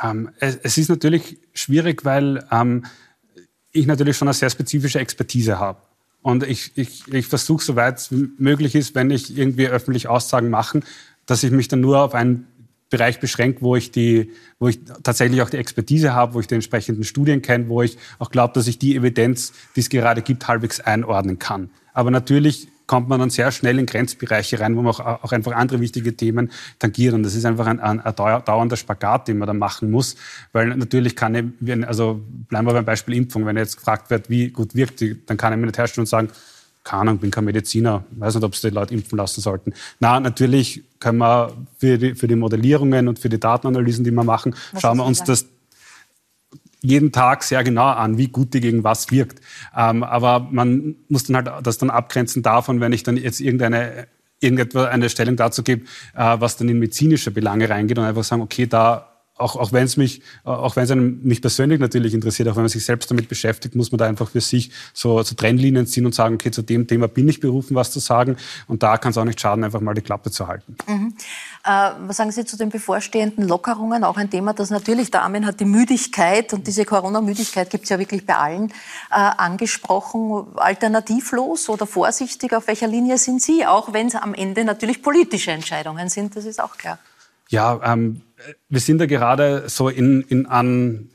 [0.03, 2.87] Ähm, es, es, ist natürlich schwierig, weil ähm,
[3.73, 5.81] ich natürlich schon eine sehr spezifische Expertise habe.
[6.23, 10.81] Und ich, ich, ich versuche, soweit es möglich ist, wenn ich irgendwie öffentlich Aussagen mache,
[11.27, 12.47] dass ich mich dann nur auf einen
[12.91, 16.57] Bereich beschränkt, wo ich die, wo ich tatsächlich auch die Expertise habe, wo ich die
[16.57, 20.47] entsprechenden Studien kenne, wo ich auch glaube, dass ich die Evidenz, die es gerade gibt,
[20.49, 21.71] halbwegs einordnen kann.
[21.93, 25.53] Aber natürlich kommt man dann sehr schnell in Grenzbereiche rein, wo man auch, auch einfach
[25.53, 27.15] andere wichtige Themen tangiert.
[27.15, 30.17] Und das ist einfach ein, ein, ein dauernder Spagat, den man da machen muss.
[30.51, 34.49] Weil natürlich kann ich, also bleiben wir beim Beispiel Impfung, wenn jetzt gefragt wird, wie
[34.49, 36.31] gut wirkt die, dann kann ich mir nicht herstellen und sagen,
[36.85, 39.75] keine Ahnung, bin kein Mediziner, weiß nicht, ob sie die Leute impfen lassen sollten.
[39.99, 44.25] Na, natürlich können wir für die, für die Modellierungen und für die Datenanalysen, die wir
[44.25, 45.47] machen, was schauen wir uns das
[46.83, 49.41] jeden Tag sehr genau an, wie gut die gegen was wirkt.
[49.77, 54.09] Ähm, aber man muss dann halt das dann abgrenzen davon, wenn ich dann jetzt irgendeine
[54.41, 58.41] irgendetwa eine Stellung dazu gebe, äh, was dann in medizinische Belange reingeht und einfach sagen,
[58.41, 59.10] okay, da
[59.41, 62.63] auch, auch wenn es mich, auch wenn es einem mich persönlich natürlich interessiert, auch wenn
[62.63, 66.07] man sich selbst damit beschäftigt, muss man da einfach für sich so, so Trennlinien ziehen
[66.07, 68.37] und sagen, okay, zu dem Thema bin ich berufen, was zu sagen.
[68.69, 70.77] Und da kann es auch nicht schaden, einfach mal die Klappe zu halten.
[70.87, 71.15] Mhm.
[71.65, 74.05] Äh, was sagen Sie zu den bevorstehenden Lockerungen?
[74.05, 77.91] Auch ein Thema, das natürlich, der Armin hat die Müdigkeit und diese Corona-Müdigkeit gibt es
[77.91, 78.71] ja wirklich bei allen
[79.11, 80.47] äh, angesprochen.
[80.57, 83.67] Alternativlos oder vorsichtig, auf welcher Linie sind Sie?
[83.67, 86.99] Auch wenn es am Ende natürlich politische Entscheidungen sind, das ist auch klar.
[87.51, 88.23] Ja, ähm,
[88.69, 91.11] wir sind da gerade so in, in an,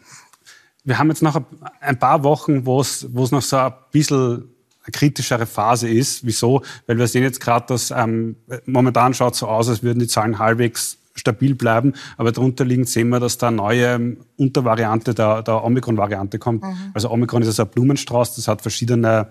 [0.84, 1.42] wir haben jetzt noch
[1.80, 4.50] ein paar Wochen, wo es, noch so ein bisschen
[4.92, 6.26] kritischere Phase ist.
[6.26, 6.62] Wieso?
[6.86, 10.08] Weil wir sehen jetzt gerade, dass ähm, momentan schaut es so aus, als würden die
[10.08, 15.14] Zahlen halbwegs stabil bleiben, aber darunter liegend sehen wir, dass da eine neue ähm, Untervariante
[15.14, 16.64] der, der Omikron-Variante kommt.
[16.64, 16.92] Mhm.
[16.94, 19.30] Also Omikron ist also ein Blumenstrauß, das hat verschiedene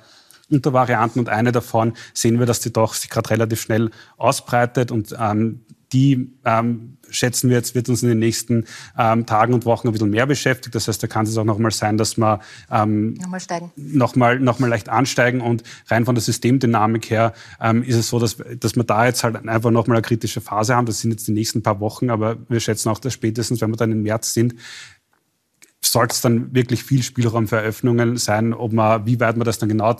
[0.50, 5.14] Untervarianten und eine davon sehen wir, dass die doch sich gerade relativ schnell ausbreitet und
[5.18, 5.60] ähm,
[5.94, 8.64] die ähm, schätzen wir jetzt, wird uns in den nächsten
[8.98, 10.74] ähm, Tagen und Wochen ein bisschen mehr beschäftigt.
[10.74, 12.40] Das heißt, da kann es auch noch mal sein, dass wir
[12.70, 13.70] ähm, nochmal steigen.
[13.76, 15.40] Nochmal, nochmal leicht ansteigen.
[15.40, 19.24] Und rein von der Systemdynamik her ähm, ist es so, dass, dass wir da jetzt
[19.24, 20.86] halt einfach nochmal eine kritische Phase haben.
[20.86, 23.76] Das sind jetzt die nächsten paar Wochen, aber wir schätzen auch, dass spätestens, wenn wir
[23.76, 24.54] dann im März sind,
[25.94, 29.58] sollte es dann wirklich viel Spielraum für Eröffnungen sein, ob man, wie weit man das
[29.58, 29.96] dann genau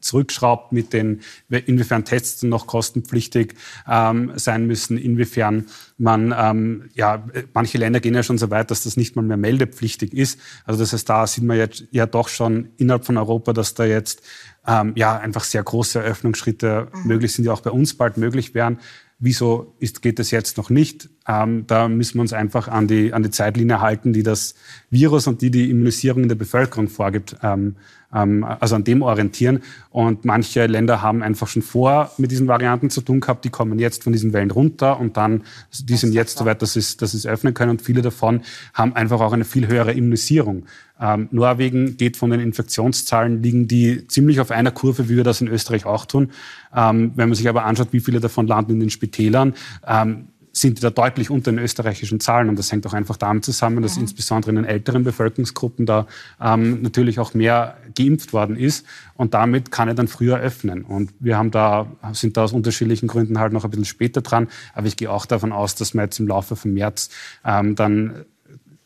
[0.00, 3.54] zurückschraubt mit den, inwiefern Tests noch kostenpflichtig
[3.88, 5.66] ähm, sein müssen, inwiefern
[5.98, 9.36] man, ähm, ja, manche Länder gehen ja schon so weit, dass das nicht mal mehr
[9.36, 10.38] meldepflichtig ist.
[10.64, 13.84] Also das heißt, da sieht man jetzt ja doch schon innerhalb von Europa, dass da
[13.84, 14.22] jetzt
[14.64, 17.08] ähm, ja einfach sehr große Eröffnungsschritte mhm.
[17.08, 18.78] möglich sind, die auch bei uns bald möglich wären.
[19.24, 21.08] Wieso ist, geht das jetzt noch nicht?
[21.28, 24.56] Ähm, da müssen wir uns einfach an die, an die Zeitlinie halten, die das
[24.90, 27.36] Virus und die die Immunisierung in der Bevölkerung vorgibt.
[27.40, 27.76] Ähm,
[28.12, 29.62] ähm, also an dem orientieren.
[29.90, 33.44] Und manche Länder haben einfach schon vor mit diesen Varianten zu tun gehabt.
[33.44, 35.44] Die kommen jetzt von diesen Wellen runter und dann,
[35.84, 37.70] die sind jetzt so weit, dass sie es, dass sie es öffnen können.
[37.70, 38.42] Und viele davon
[38.74, 40.64] haben einfach auch eine viel höhere Immunisierung.
[41.02, 45.40] Ähm, Norwegen geht von den Infektionszahlen, liegen die ziemlich auf einer Kurve, wie wir das
[45.40, 46.30] in Österreich auch tun.
[46.74, 49.54] Ähm, wenn man sich aber anschaut, wie viele davon landen in den Spitälern,
[49.86, 52.48] ähm, sind die da deutlich unter den österreichischen Zahlen.
[52.48, 54.02] Und das hängt auch einfach damit zusammen, dass mhm.
[54.02, 56.06] insbesondere in den älteren Bevölkerungsgruppen da
[56.40, 58.86] ähm, natürlich auch mehr geimpft worden ist.
[59.14, 60.84] Und damit kann er dann früher öffnen.
[60.84, 64.48] Und wir haben da, sind da aus unterschiedlichen Gründen halt noch ein bisschen später dran.
[64.74, 67.08] Aber ich gehe auch davon aus, dass wir jetzt im Laufe von März
[67.44, 68.26] ähm, dann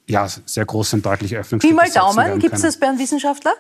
[0.09, 3.55] ja, sehr große und deutliche Öffnungsschritte Pi mal Daumen, gibt es das bei einem Wissenschaftler?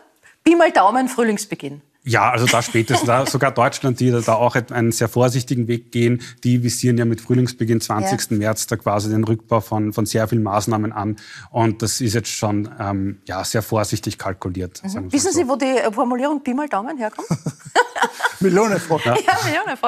[0.44, 1.82] Pi mal Daumen, Frühlingsbeginn.
[2.08, 6.22] Ja, also da spätestens, da sogar Deutschland, die da auch einen sehr vorsichtigen Weg gehen,
[6.44, 8.30] die visieren ja mit Frühlingsbeginn 20.
[8.30, 8.36] Ja.
[8.36, 11.16] März da quasi den Rückbau von, von sehr vielen Maßnahmen an.
[11.50, 14.82] Und das ist jetzt schon ähm, ja, sehr vorsichtig kalkuliert.
[14.84, 15.12] Mhm.
[15.12, 15.40] Wissen so.
[15.40, 17.26] Sie, wo die Formulierung Pi mal Daumen herkommt?
[18.40, 18.98] Millionenfrau.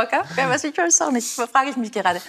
[0.03, 0.23] Ja, gell?
[0.35, 2.21] Wer weiß, ich weiß auch nicht, frage ich mich gerade.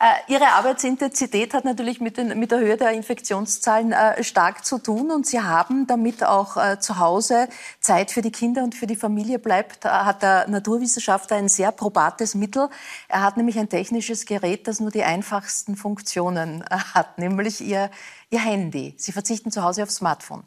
[0.00, 4.78] Äh, Ihre Arbeitsintensität hat natürlich mit, den, mit, der Höhe der Infektionszahlen äh, stark zu
[4.78, 7.48] tun und Sie haben damit auch äh, zu Hause
[7.80, 12.34] Zeit für die Kinder und für die Familie bleibt, hat der Naturwissenschaftler ein sehr probates
[12.34, 12.68] Mittel.
[13.08, 17.90] Er hat nämlich ein technisches Gerät, das nur die einfachsten Funktionen äh, hat, nämlich Ihr,
[18.30, 18.94] Ihr Handy.
[18.96, 20.44] Sie verzichten zu Hause aufs Smartphone.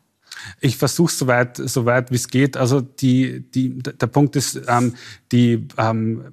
[0.60, 2.58] Ich versuche es soweit, soweit wie es geht.
[2.58, 4.96] Also die, die, der Punkt ist, ähm,
[5.32, 6.24] die ähm,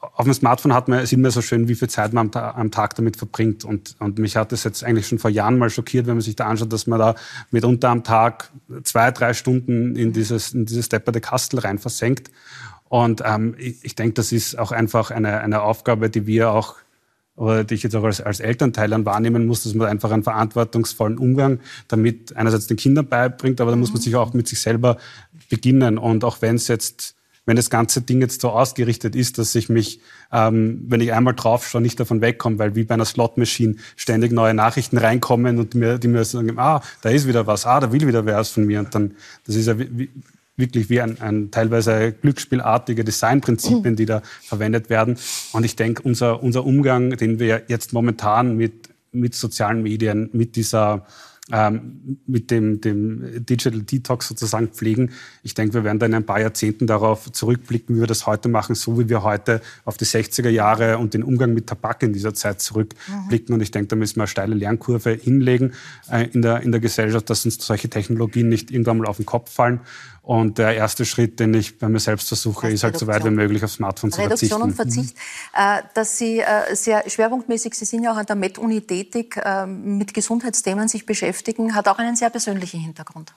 [0.00, 2.94] auf dem Smartphone hat man, sieht man so schön, wie viel Zeit man am, Tag
[2.94, 3.64] damit verbringt.
[3.64, 6.36] Und, und mich hat das jetzt eigentlich schon vor Jahren mal schockiert, wenn man sich
[6.36, 7.14] da anschaut, dass man da
[7.50, 8.50] mitunter am Tag
[8.82, 12.30] zwei, drei Stunden in dieses, in dieses Stepper de Kastel rein versenkt.
[12.88, 16.76] Und ähm, ich, ich denke, das ist auch einfach eine, eine Aufgabe, die wir auch
[17.36, 20.22] oder die ich jetzt auch als, als Elternteil dann wahrnehmen muss, dass man einfach einen
[20.22, 24.60] verantwortungsvollen Umgang damit einerseits den Kindern beibringt, aber da muss man sich auch mit sich
[24.60, 24.98] selber
[25.48, 25.98] beginnen.
[25.98, 27.16] Und auch wenn es jetzt
[27.46, 30.00] wenn das ganze Ding jetzt so ausgerichtet ist, dass ich mich,
[30.30, 34.30] ähm, wenn ich einmal drauf schaue, nicht davon wegkomme, weil wie bei einer Slot-Machine ständig
[34.30, 37.92] neue Nachrichten reinkommen und mir, die mir sagen, ah, da ist wieder was, ah, da
[37.92, 38.80] will wieder wer was von mir.
[38.80, 39.16] Und dann,
[39.46, 40.10] das ist ja wie,
[40.56, 45.16] wirklich wie ein, ein teilweise glücksspielartige Designprinzipien, die da verwendet werden.
[45.52, 50.56] Und ich denke, unser, unser Umgang, den wir jetzt momentan mit, mit sozialen Medien, mit
[50.56, 51.06] dieser
[51.52, 55.10] ähm, mit dem, dem Digital Detox sozusagen pflegen.
[55.42, 58.48] Ich denke, wir werden dann in ein paar Jahrzehnten darauf zurückblicken, wie wir das heute
[58.48, 62.12] machen, so wie wir heute auf die 60er Jahre und den Umgang mit Tabak in
[62.12, 63.48] dieser Zeit zurückblicken.
[63.48, 63.54] Mhm.
[63.54, 65.72] Und ich denke, da müssen wir eine steile Lernkurve hinlegen
[66.10, 69.26] äh, in, der, in der Gesellschaft, dass uns solche Technologien nicht irgendwann mal auf den
[69.26, 69.80] Kopf fallen.
[70.22, 73.30] Und der erste Schritt, den ich bei mir selbst versuche, ist halt so weit wie
[73.30, 74.54] möglich auf Smartphones zu verzichten.
[74.54, 75.16] Reduktion und Verzicht.
[75.16, 75.88] Mhm.
[75.94, 80.12] Dass Sie äh, sehr schwerpunktmäßig, Sie sind ja auch an der Med-Uni tätig, ähm, mit
[80.12, 81.39] Gesundheitsthemen sich beschäftigen,
[81.74, 83.34] hat auch einen sehr persönlichen Hintergrund.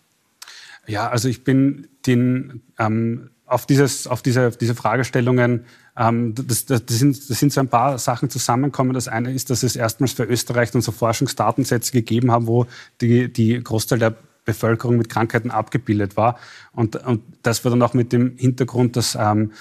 [0.87, 5.65] Ja, also ich bin den, ähm, auf, dieses, auf diese, auf diese Fragestellungen
[5.97, 8.93] ähm, das, das, das, sind, das sind so ein paar Sachen zusammenkommen.
[8.93, 12.65] Das eine ist, dass es erstmals für Österreich dann so Forschungsdatensätze gegeben haben, wo
[13.01, 16.37] die, die Großteil der Bevölkerung mit Krankheiten abgebildet war.
[16.73, 19.51] Und, und das war dann auch mit dem Hintergrund, dass ähm,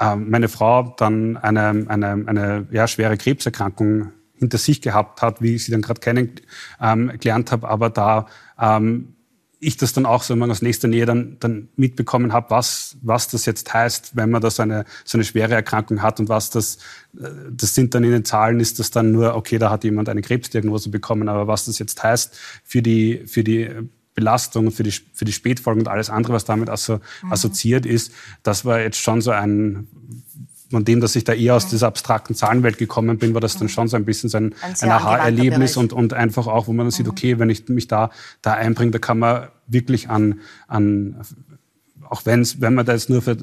[0.00, 5.54] äh, meine Frau dann eine, eine, eine ja, schwere Krebserkrankung hinter sich gehabt hat, wie
[5.54, 8.26] ich sie dann gerade kennengelernt habe, aber da
[8.60, 9.14] ähm,
[9.60, 13.28] ich das dann auch so immer aus nächster Nähe dann, dann mitbekommen habe, was, was
[13.28, 16.50] das jetzt heißt, wenn man da so eine, so eine schwere Erkrankung hat und was
[16.50, 16.76] das,
[17.18, 20.08] äh, das sind dann in den Zahlen, ist das dann nur, okay, da hat jemand
[20.08, 23.68] eine Krebsdiagnose bekommen, aber was das jetzt heißt für die, für die
[24.14, 27.00] Belastung und für die, für die Spätfolgen und alles andere, was damit mhm.
[27.30, 28.12] assoziiert ist,
[28.42, 29.88] das war jetzt schon so ein
[30.70, 33.64] von dem, dass ich da eher aus dieser abstrakten Zahlenwelt gekommen bin, war das dann
[33.64, 33.70] mhm.
[33.70, 36.90] schon so ein bisschen so ein, ein, Aha-Erlebnis und, und einfach auch, wo man dann
[36.90, 37.12] sieht, mhm.
[37.12, 38.10] okay, wenn ich mich da,
[38.42, 41.16] da einbringe, da kann man wirklich an, an
[42.08, 43.36] auch wenn's, wenn man da jetzt nur für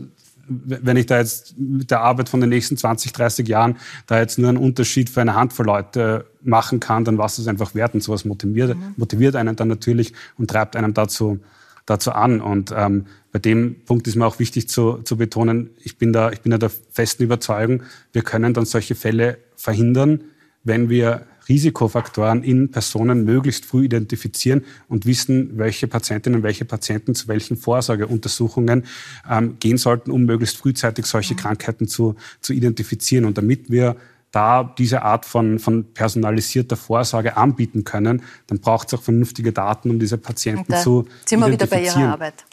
[0.47, 4.37] wenn ich da jetzt mit der Arbeit von den nächsten 20, 30 Jahren da jetzt
[4.37, 8.03] nur einen Unterschied für eine Handvoll Leute machen kann, dann war es einfach wert und
[8.03, 8.93] sowas motiviert, mhm.
[8.95, 11.39] motiviert einen dann natürlich und treibt einen dazu,
[11.85, 12.41] dazu an.
[12.41, 16.31] Und ähm, bei dem Punkt ist mir auch wichtig zu, zu betonen, ich bin, da,
[16.31, 17.83] ich bin da der festen Überzeugung,
[18.13, 20.23] wir können dann solche Fälle verhindern,
[20.63, 27.27] wenn wir Risikofaktoren in Personen möglichst früh identifizieren und wissen, welche Patientinnen, welche Patienten zu
[27.27, 28.85] welchen Vorsorgeuntersuchungen
[29.29, 31.35] ähm, gehen sollten, um möglichst frühzeitig solche.
[31.35, 33.25] Krankheiten zu, zu identifizieren.
[33.25, 33.95] Und damit wir
[34.35, 39.89] da diese Art von, von personalisierter Vorsorge anbieten können, dann braucht es auch vernünftige Daten,
[39.89, 42.45] um diese Patienten zu sind wir wieder bei Ihrer Arbeit.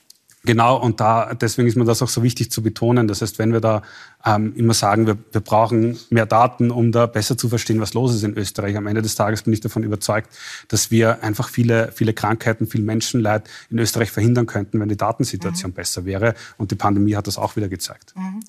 [0.44, 3.06] Genau, und da, deswegen ist mir das auch so wichtig zu betonen.
[3.06, 3.82] Das heißt, wenn wir da
[4.24, 8.14] ähm, immer sagen, wir, wir brauchen mehr Daten, um da besser zu verstehen, was los
[8.14, 8.76] ist in Österreich.
[8.76, 10.30] Am Ende des Tages bin ich davon überzeugt,
[10.68, 15.70] dass wir einfach viele, viele Krankheiten, viel Menschenleid in Österreich verhindern könnten, wenn die Datensituation
[15.70, 15.74] mhm.
[15.74, 16.34] besser wäre.
[16.56, 18.14] Und die Pandemie hat das auch wieder gezeigt.
[18.16, 18.40] Mhm.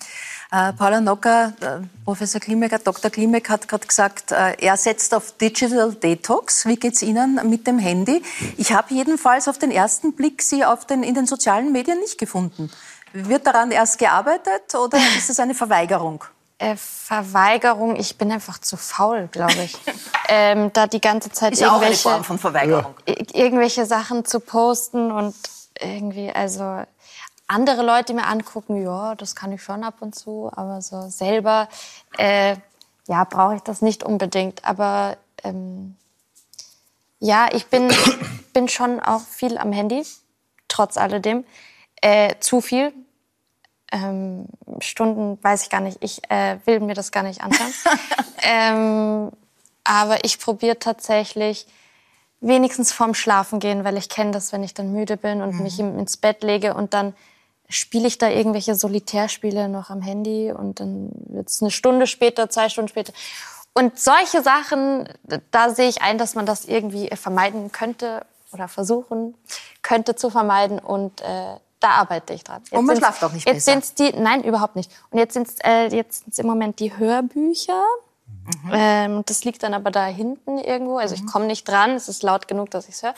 [0.52, 3.10] Äh, Paula Nocker, äh, Professor Klimek, Dr.
[3.10, 6.66] Klimek hat gerade gesagt, äh, er setzt auf Digital Detox.
[6.68, 8.22] Wie geht's Ihnen mit dem Handy?
[8.58, 12.20] Ich habe jedenfalls auf den ersten Blick Sie auf den, in den sozialen Medien nicht
[12.20, 12.70] gefunden.
[13.14, 16.24] Wird daran erst gearbeitet oder ist es eine Verweigerung?
[16.58, 19.78] Äh, Verweigerung, ich bin einfach zu faul, glaube ich.
[20.30, 22.96] ähm, da die ganze Zeit ist irgendwelche, auch eine Form von Verweigerung.
[23.06, 25.36] irgendwelche Sachen zu posten und
[25.80, 26.84] irgendwie, also
[27.48, 31.68] andere Leute mir angucken, ja, das kann ich schon ab und zu, aber so selber,
[32.18, 32.56] äh,
[33.08, 34.66] ja, brauche ich das nicht unbedingt.
[34.66, 35.98] Aber ähm,
[37.20, 37.92] ja, ich bin,
[38.54, 40.06] bin schon auch viel am Handy,
[40.68, 41.46] trotz alledem.
[42.02, 42.94] Äh, zu viel.
[43.94, 44.48] Ähm,
[44.80, 46.00] Stunden weiß ich gar nicht.
[46.02, 47.74] Ich äh, will mir das gar nicht anschauen.
[48.42, 49.32] ähm,
[49.84, 51.68] aber ich probiere tatsächlich
[52.42, 55.64] wenigstens vorm Schlafen gehen, weil ich kenne das, wenn ich dann müde bin und mhm.
[55.64, 57.14] mich ins Bett lege und dann
[57.70, 62.50] spiele ich da irgendwelche Solitärspiele noch am Handy und dann wird es eine Stunde später,
[62.50, 63.14] zwei Stunden später.
[63.74, 65.08] Und solche Sachen,
[65.52, 69.36] da sehe ich ein, dass man das irgendwie vermeiden könnte oder versuchen
[69.82, 72.62] könnte zu vermeiden und äh, da arbeite ich dran.
[72.64, 73.72] Jetzt und man schlaft auch nicht jetzt besser.
[73.72, 74.92] Sind's die, nein, überhaupt nicht.
[75.10, 77.82] Und jetzt sind es äh, jetzt im Moment die Hörbücher.
[78.64, 78.72] Mhm.
[78.72, 80.98] Ähm, das liegt dann aber da hinten irgendwo.
[80.98, 81.22] Also mhm.
[81.22, 81.92] ich komme nicht dran.
[81.92, 83.16] Es ist laut genug, dass ich es höre.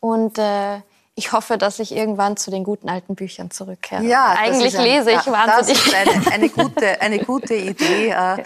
[0.00, 0.80] Und äh,
[1.18, 4.04] ich hoffe, dass ich irgendwann zu den guten alten Büchern zurückkehre.
[4.04, 5.82] Ja, eigentlich ein, lese ich ja, wahnsinnig.
[5.82, 8.08] Das ist eine, eine, gute, eine gute Idee.
[8.08, 8.36] Äh, ja.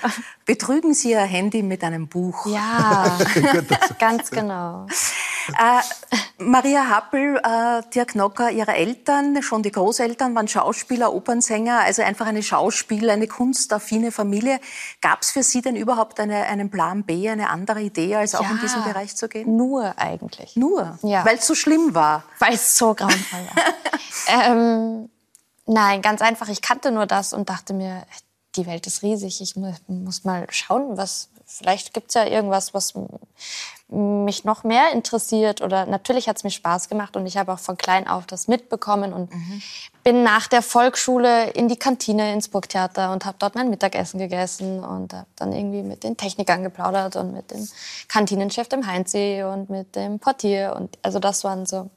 [0.47, 2.47] Betrügen Sie Ihr Handy mit einem Buch.
[2.47, 3.19] Ja,
[3.99, 4.87] ganz genau.
[5.59, 12.03] Äh, Maria Happel, äh, Dirk Nocker, Ihre Eltern, schon die Großeltern, waren Schauspieler, Opernsänger, also
[12.03, 14.59] einfach eine Schauspiel, eine kunstaffine Familie.
[15.01, 18.43] Gab es für Sie denn überhaupt eine, einen Plan B, eine andere Idee, als auch
[18.43, 19.57] ja, in diesen Bereich zu gehen?
[19.57, 20.57] Nur eigentlich.
[20.57, 20.99] Nur?
[21.03, 21.25] Ja.
[21.25, 22.25] Weil es so schlimm war?
[22.39, 23.65] Weil es so grauenvoll war.
[24.47, 25.11] ähm,
[25.67, 26.49] nein, ganz einfach.
[26.49, 28.05] Ich kannte nur das und dachte mir,
[28.57, 29.41] die Welt ist riesig.
[29.41, 32.95] Ich muss mal schauen, was, vielleicht gibt es ja irgendwas, was
[33.89, 37.59] mich noch mehr interessiert oder natürlich hat es mir Spaß gemacht und ich habe auch
[37.59, 39.63] von klein auf das mitbekommen und mhm.
[40.05, 44.85] bin nach der Volksschule in die Kantine ins Burgtheater und habe dort mein Mittagessen gegessen
[44.85, 47.69] und habe dann irgendwie mit den Technikern geplaudert und mit dem
[48.07, 51.91] Kantinenchef dem Heinzi und mit dem Portier und also das waren so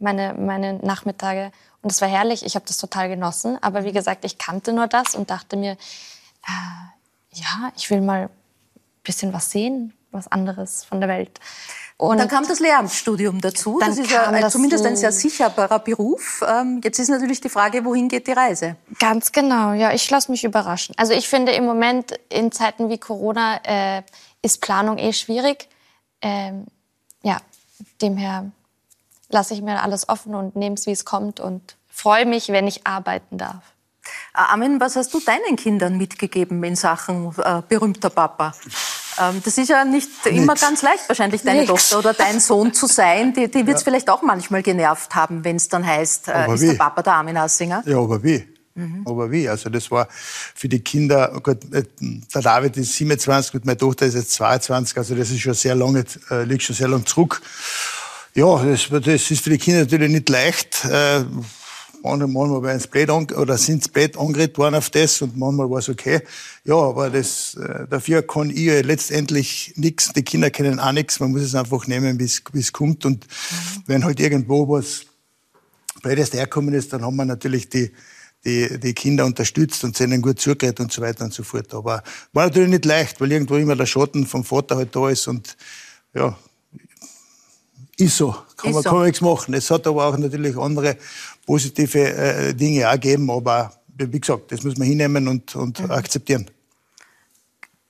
[0.00, 1.52] meine meine Nachmittage
[1.82, 4.88] und es war herrlich, ich habe das total genossen, aber wie gesagt, ich kannte nur
[4.88, 6.92] das und dachte mir äh,
[7.32, 8.28] ja, ich will mal
[9.02, 11.40] bisschen was sehen, was anderes von der Welt.
[11.96, 13.78] Und dann kam das Lehramtsstudium dazu.
[13.78, 16.42] Das ist ja das zumindest ein sehr sicherbarer Beruf.
[16.48, 18.76] Ähm, jetzt ist natürlich die Frage, wohin geht die Reise?
[18.98, 20.94] Ganz genau, ja, ich lasse mich überraschen.
[20.98, 24.02] Also ich finde im Moment in Zeiten wie Corona äh,
[24.42, 25.68] ist Planung eh schwierig.
[26.22, 26.66] Ähm,
[27.22, 27.38] ja,
[28.00, 28.50] demher
[29.28, 32.66] lasse ich mir alles offen und nehme es, wie es kommt und freue mich, wenn
[32.66, 33.62] ich arbeiten darf.
[34.32, 38.54] Armin, was hast du deinen Kindern mitgegeben in Sachen äh, berühmter Papa?
[39.30, 40.36] Ähm, das ist ja nicht Nix.
[40.36, 41.70] immer ganz leicht, wahrscheinlich deine Nix.
[41.70, 43.32] Tochter oder dein Sohn zu sein.
[43.34, 43.84] Die, die wird es ja.
[43.84, 46.66] vielleicht auch manchmal genervt haben, wenn es dann heißt, äh, ist wie?
[46.68, 47.82] der Papa der Armin Hassinger?
[47.86, 48.46] Ja, aber wie?
[48.74, 49.02] Mhm.
[49.04, 49.48] Aber wie?
[49.48, 53.76] Also das war für die Kinder, oh Gott, äh, der David ist 27 und meine
[53.76, 57.04] Tochter ist jetzt 22, also das ist schon sehr lange, äh, liegt schon sehr lang
[57.04, 57.42] zurück.
[58.34, 60.86] Ja, das, das ist für die Kinder natürlich nicht leicht.
[62.04, 65.70] Äh, manchmal war ins Blät oder sind ins Blät angeredet worden auf das und manchmal
[65.70, 66.20] war es okay.
[66.64, 70.12] Ja, aber das, äh, dafür kann ich letztendlich nichts.
[70.12, 71.20] Die Kinder kennen auch nichts.
[71.20, 73.04] Man muss es einfach nehmen, wie es kommt.
[73.04, 73.82] Und mhm.
[73.86, 75.06] wenn halt irgendwo was
[76.02, 77.92] Blödes herkommen ist, dann haben wir natürlich die,
[78.44, 81.72] die, die Kinder unterstützt und ihnen gut zugeredet und so weiter und so fort.
[81.74, 85.28] Aber war natürlich nicht leicht, weil irgendwo immer der Schatten vom Vater halt da ist
[85.28, 85.56] und
[86.14, 86.36] ja,
[87.96, 88.34] ist so.
[88.56, 88.88] Kann ist man, so.
[88.88, 89.54] kann man nichts machen.
[89.54, 90.96] Es hat aber auch natürlich andere
[91.52, 95.90] positive äh, Dinge auch gegeben, aber wie gesagt, das muss man hinnehmen und, und mhm.
[95.90, 96.50] akzeptieren.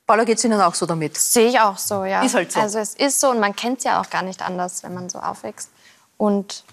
[0.05, 1.15] Paula, geht es Ihnen auch so damit?
[1.15, 2.21] Sehe ich auch so, ja.
[2.23, 2.59] Ist halt so.
[2.59, 5.07] Also es ist so und man kennt es ja auch gar nicht anders, wenn man
[5.07, 5.69] so aufwächst.
[6.17, 6.65] Und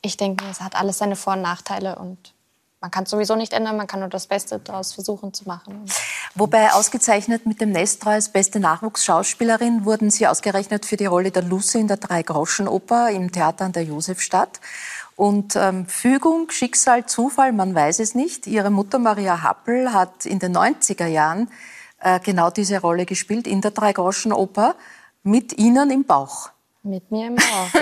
[0.00, 2.32] ich denke, es hat alles seine Vor- und Nachteile und
[2.80, 5.84] man kann es sowieso nicht ändern, man kann nur das Beste daraus versuchen zu machen.
[6.34, 11.42] Wobei ausgezeichnet mit dem Nestroy als beste Nachwuchsschauspielerin wurden Sie ausgerechnet für die Rolle der
[11.42, 14.60] Lucy in der Drei-Groschen-Oper im Theater an der Josefstadt.
[15.18, 18.46] Und ähm, Fügung, Schicksal, Zufall, man weiß es nicht.
[18.46, 21.50] Ihre Mutter Maria Happel hat in den 90er Jahren
[22.00, 24.76] äh, genau diese Rolle gespielt in der Drei-Groschen-Oper
[25.24, 26.50] mit Ihnen im Bauch.
[26.84, 27.42] Mit mir im Bauch.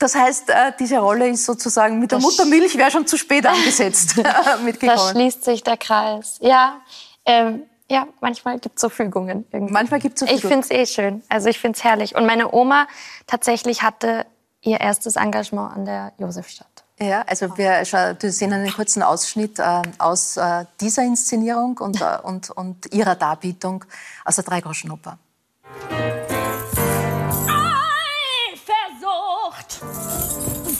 [0.00, 4.14] Das heißt, äh, diese Rolle ist sozusagen mit der Muttermilch wäre schon zu spät angesetzt.
[4.80, 6.38] da schließt sich der Kreis.
[6.40, 6.80] Ja,
[7.26, 9.44] ähm, ja, manchmal gibt es so Fügungen.
[9.52, 9.74] Irgendwie.
[9.74, 10.62] Manchmal gibt es so Fügungen.
[10.62, 11.22] Ich finde es eh schön.
[11.28, 12.16] Also ich finde es herrlich.
[12.16, 12.88] Und meine Oma
[13.26, 14.24] tatsächlich hatte
[14.62, 16.84] ihr erstes Engagement an der Josefstadt.
[16.98, 22.50] Ja, also wir sehen einen kurzen Ausschnitt äh, aus äh, dieser Inszenierung und, äh, und,
[22.50, 23.84] und ihrer Darbietung
[24.24, 25.18] aus der Dreigroschenoper.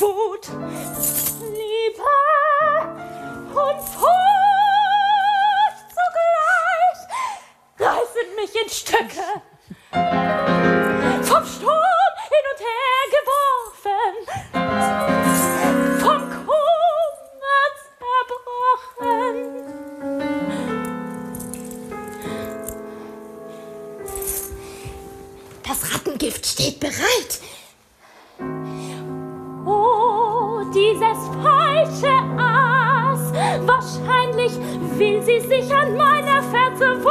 [0.00, 0.48] Wut,
[1.40, 2.10] Liebe
[3.50, 4.10] und Furcht
[5.90, 7.00] zugleich
[7.78, 9.26] reißen mich in Stücke.
[11.22, 12.99] Vom Sturm hin und her
[13.82, 14.26] geworfen,
[16.00, 17.66] vom Kummer
[18.98, 19.34] zerbrochen.
[25.62, 27.40] Das Rattengift steht bereit.
[30.72, 33.32] dieses falsche Aas.
[33.66, 34.52] Wahrscheinlich
[34.96, 37.10] will sie sich an meiner Verzweiflung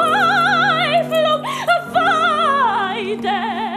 [1.93, 3.68] weiden.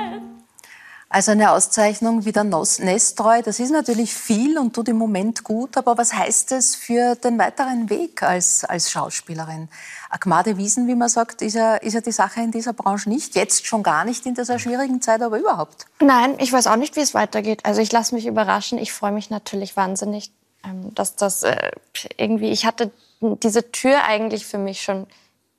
[1.13, 5.77] Also eine Auszeichnung wie der Nestreu, das ist natürlich viel und tut im Moment gut,
[5.77, 9.69] aber was heißt es für den weiteren Weg als, als Schauspielerin?
[10.09, 13.35] Agmade Wiesen, wie man sagt, ist ja, ist ja die Sache in dieser Branche nicht.
[13.35, 15.85] Jetzt schon gar nicht in dieser schwierigen Zeit, aber überhaupt.
[16.01, 17.67] Nein, ich weiß auch nicht, wie es weitergeht.
[17.67, 18.79] Also ich lasse mich überraschen.
[18.79, 20.33] Ich freue mich natürlich wahnsinnig,
[20.65, 21.73] ähm, dass das äh,
[22.17, 22.91] irgendwie, ich hatte
[23.21, 25.07] diese Tür eigentlich für mich schon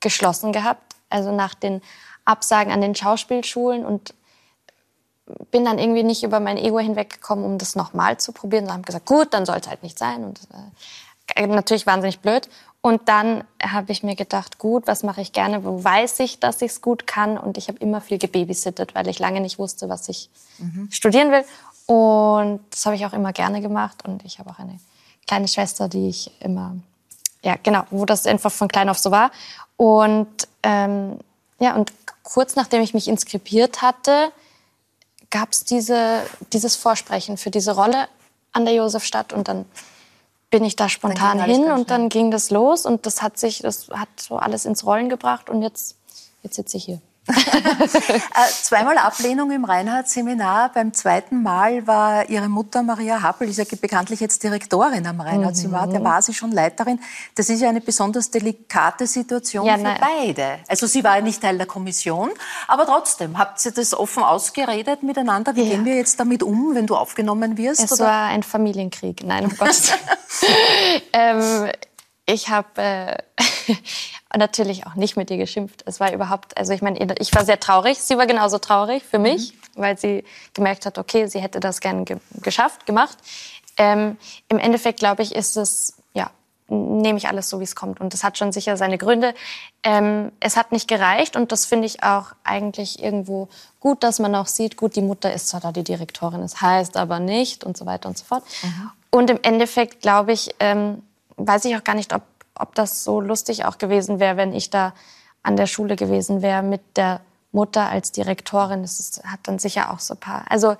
[0.00, 0.96] geschlossen gehabt.
[1.10, 1.80] Also nach den
[2.24, 4.14] Absagen an den Schauspielschulen und
[5.50, 8.64] bin dann irgendwie nicht über mein Ego hinweggekommen, um das nochmal zu probieren.
[8.64, 10.24] Und habe gesagt, gut, dann soll es halt nicht sein.
[10.24, 10.40] Und
[11.36, 12.48] äh, natürlich wahnsinnig blöd.
[12.80, 15.64] Und dann habe ich mir gedacht, gut, was mache ich gerne?
[15.64, 17.38] Wo weiß ich, dass ich es gut kann?
[17.38, 20.90] Und ich habe immer viel gebabysittet, weil ich lange nicht wusste, was ich mhm.
[20.90, 21.44] studieren will.
[21.86, 24.04] Und das habe ich auch immer gerne gemacht.
[24.06, 24.78] Und ich habe auch eine
[25.26, 26.76] kleine Schwester, die ich immer,
[27.42, 29.30] ja, genau, wo das einfach von klein auf so war.
[29.78, 30.28] Und
[30.62, 31.18] ähm,
[31.58, 31.90] ja, und
[32.22, 34.30] kurz nachdem ich mich inskribiert hatte,
[35.34, 36.22] gab es diese,
[36.52, 38.06] dieses Vorsprechen für diese Rolle
[38.52, 39.32] an der Josefstadt.
[39.32, 39.64] Und dann
[40.48, 43.88] bin ich da spontan hin und dann ging das los und das hat sich, das
[43.90, 45.96] hat so alles ins Rollen gebracht und jetzt,
[46.44, 47.00] jetzt sitze ich hier.
[48.36, 50.72] Äh, zweimal Ablehnung im Reinhardt-Seminar.
[50.72, 55.86] Beim zweiten Mal war Ihre Mutter Maria Happel, ist ja bekanntlich jetzt Direktorin am Reinhardt-Seminar,
[55.86, 55.92] mhm.
[55.94, 57.00] da war sie schon Leiterin.
[57.34, 60.00] Das ist ja eine besonders delikate Situation ja, für nein.
[60.00, 60.58] beide.
[60.68, 62.30] Also sie war ja nicht Teil der Kommission,
[62.66, 65.54] aber trotzdem, habt ihr das offen ausgeredet miteinander?
[65.54, 65.70] Wie ja.
[65.70, 67.84] gehen wir jetzt damit um, wenn du aufgenommen wirst?
[67.84, 68.06] Es oder?
[68.06, 69.22] war ein Familienkrieg.
[69.24, 69.92] Nein, um Gottes
[71.12, 71.70] ähm,
[72.26, 73.16] ich habe äh,
[74.36, 75.82] natürlich auch nicht mit ihr geschimpft.
[75.86, 77.98] Es war überhaupt, also ich meine, ich war sehr traurig.
[77.98, 79.80] Sie war genauso traurig für mich, mhm.
[79.80, 83.18] weil sie gemerkt hat, okay, sie hätte das gern ge geschafft, gemacht.
[83.76, 84.16] Ähm,
[84.48, 86.30] Im Endeffekt glaube ich, ist es ja
[86.68, 88.00] nehme ich alles so, wie es kommt.
[88.00, 89.34] Und das hat schon sicher seine Gründe.
[89.82, 93.48] Ähm, es hat nicht gereicht und das finde ich auch eigentlich irgendwo
[93.80, 96.96] gut, dass man auch sieht, gut, die Mutter ist zwar da die Direktorin, es heißt
[96.96, 98.44] aber nicht und so weiter und so fort.
[98.62, 98.90] Mhm.
[99.10, 101.02] Und im Endeffekt glaube ich, ähm,
[101.36, 102.22] weiß ich auch gar nicht, ob,
[102.58, 104.94] ob das so lustig auch gewesen wäre, wenn ich da
[105.42, 107.20] an der Schule gewesen wäre mit der
[107.52, 108.82] Mutter als Direktorin.
[108.82, 110.44] Das ist, hat dann sicher auch so ein paar.
[110.48, 110.76] Also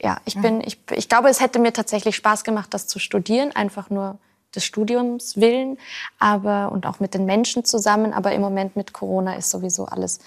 [0.00, 3.54] ja, ich bin, ich, ich glaube, es hätte mir tatsächlich Spaß gemacht, das zu studieren,
[3.54, 4.18] einfach nur
[4.54, 5.78] des Studiums willen,
[6.18, 8.12] aber und auch mit den Menschen zusammen.
[8.12, 10.18] Aber im Moment mit Corona ist sowieso alles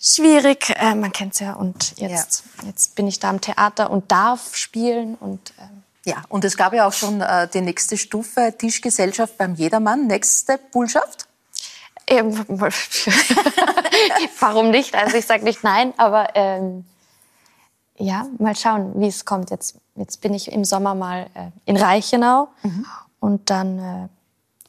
[0.00, 0.70] schwierig.
[0.76, 1.54] Äh, man kennt's ja.
[1.54, 2.68] Und jetzt, ja.
[2.68, 5.62] jetzt bin ich da am Theater und darf spielen und äh,
[6.04, 10.06] Ja, und es gab ja auch schon äh, die nächste Stufe, Tischgesellschaft beim Jedermann.
[10.08, 11.28] Nächste Bullschaft?
[12.08, 12.44] Ähm,
[14.40, 14.94] warum nicht?
[14.94, 16.84] Also ich sage nicht nein, aber ähm,
[17.96, 19.50] ja, mal schauen, wie es kommt.
[19.50, 22.86] Jetzt, jetzt bin ich im Sommer mal äh, in Reichenau mhm.
[23.20, 24.08] und dann, äh,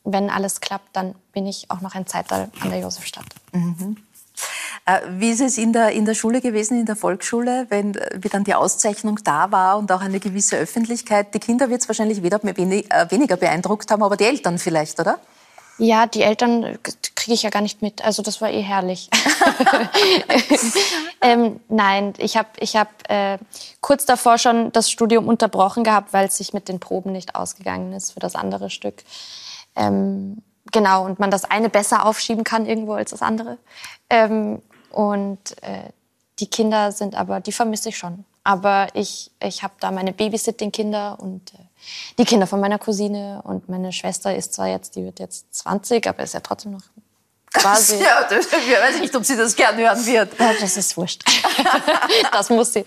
[0.03, 3.25] wenn alles klappt, dann bin ich auch noch ein Zeitteil an der Josefstadt.
[3.53, 3.97] Mhm.
[4.85, 8.29] Äh, wie ist es in der, in der Schule gewesen, in der Volksschule, wenn wie
[8.29, 11.33] dann die Auszeichnung da war und auch eine gewisse Öffentlichkeit?
[11.33, 14.99] Die Kinder wird es wahrscheinlich weder wenig, äh, weniger beeindruckt haben, aber die Eltern vielleicht,
[14.99, 15.19] oder?
[15.79, 16.77] Ja, die Eltern
[17.15, 18.05] kriege ich ja gar nicht mit.
[18.05, 19.09] Also das war eh herrlich.
[21.21, 23.39] ähm, nein, ich habe ich hab, äh,
[23.81, 27.91] kurz davor schon das Studium unterbrochen gehabt, weil es sich mit den Proben nicht ausgegangen
[27.93, 29.03] ist für das andere Stück.
[29.75, 30.43] Ähm,
[30.73, 33.57] genau, und man das eine besser aufschieben kann irgendwo als das andere.
[34.09, 34.61] Ähm,
[34.91, 35.89] und äh,
[36.39, 38.25] die Kinder sind aber, die vermisse ich schon.
[38.43, 41.57] Aber ich, ich habe da meine Babysitting-Kinder und äh,
[42.17, 46.07] die Kinder von meiner Cousine und meine Schwester ist zwar jetzt, die wird jetzt 20,
[46.07, 46.83] aber ist ja trotzdem noch
[47.53, 47.95] quasi.
[48.01, 50.39] ja, das, ich weiß nicht, ob sie das gern hören wird.
[50.39, 51.23] Ja, das ist wurscht.
[52.31, 52.83] das muss sie.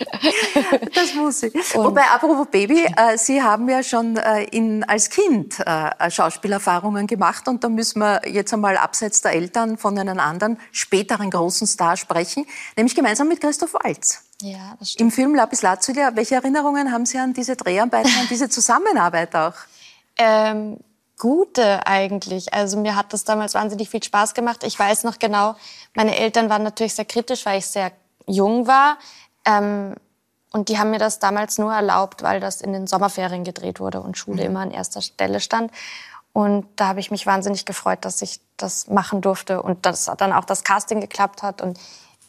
[0.94, 1.50] Das muss sie.
[1.74, 7.06] Und Wobei, apropos Baby, äh, Sie haben ja schon äh, in, als Kind äh, Schauspielerfahrungen
[7.06, 11.66] gemacht und da müssen wir jetzt einmal abseits der Eltern von einem anderen späteren großen
[11.66, 12.46] Star sprechen,
[12.76, 14.22] nämlich gemeinsam mit Christoph Waltz.
[14.42, 15.00] Ja, das stimmt.
[15.00, 19.54] Im Film Lapis Lazuli, welche Erinnerungen haben Sie an diese Dreharbeiten, an diese Zusammenarbeit auch?
[20.18, 20.78] Ähm,
[21.18, 22.52] gute eigentlich.
[22.52, 24.64] Also mir hat das damals wahnsinnig viel Spaß gemacht.
[24.64, 25.54] Ich weiß noch genau,
[25.94, 27.92] meine Eltern waren natürlich sehr kritisch, weil ich sehr
[28.26, 28.98] jung war.
[29.44, 29.94] Ähm,
[30.52, 34.00] und die haben mir das damals nur erlaubt, weil das in den Sommerferien gedreht wurde
[34.00, 34.50] und Schule mhm.
[34.50, 35.70] immer an erster Stelle stand.
[36.32, 40.32] Und da habe ich mich wahnsinnig gefreut, dass ich das machen durfte und dass dann
[40.32, 41.62] auch das Casting geklappt hat.
[41.62, 41.78] Und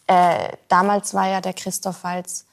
[0.07, 2.45] äh, damals war ja der Christoph Walz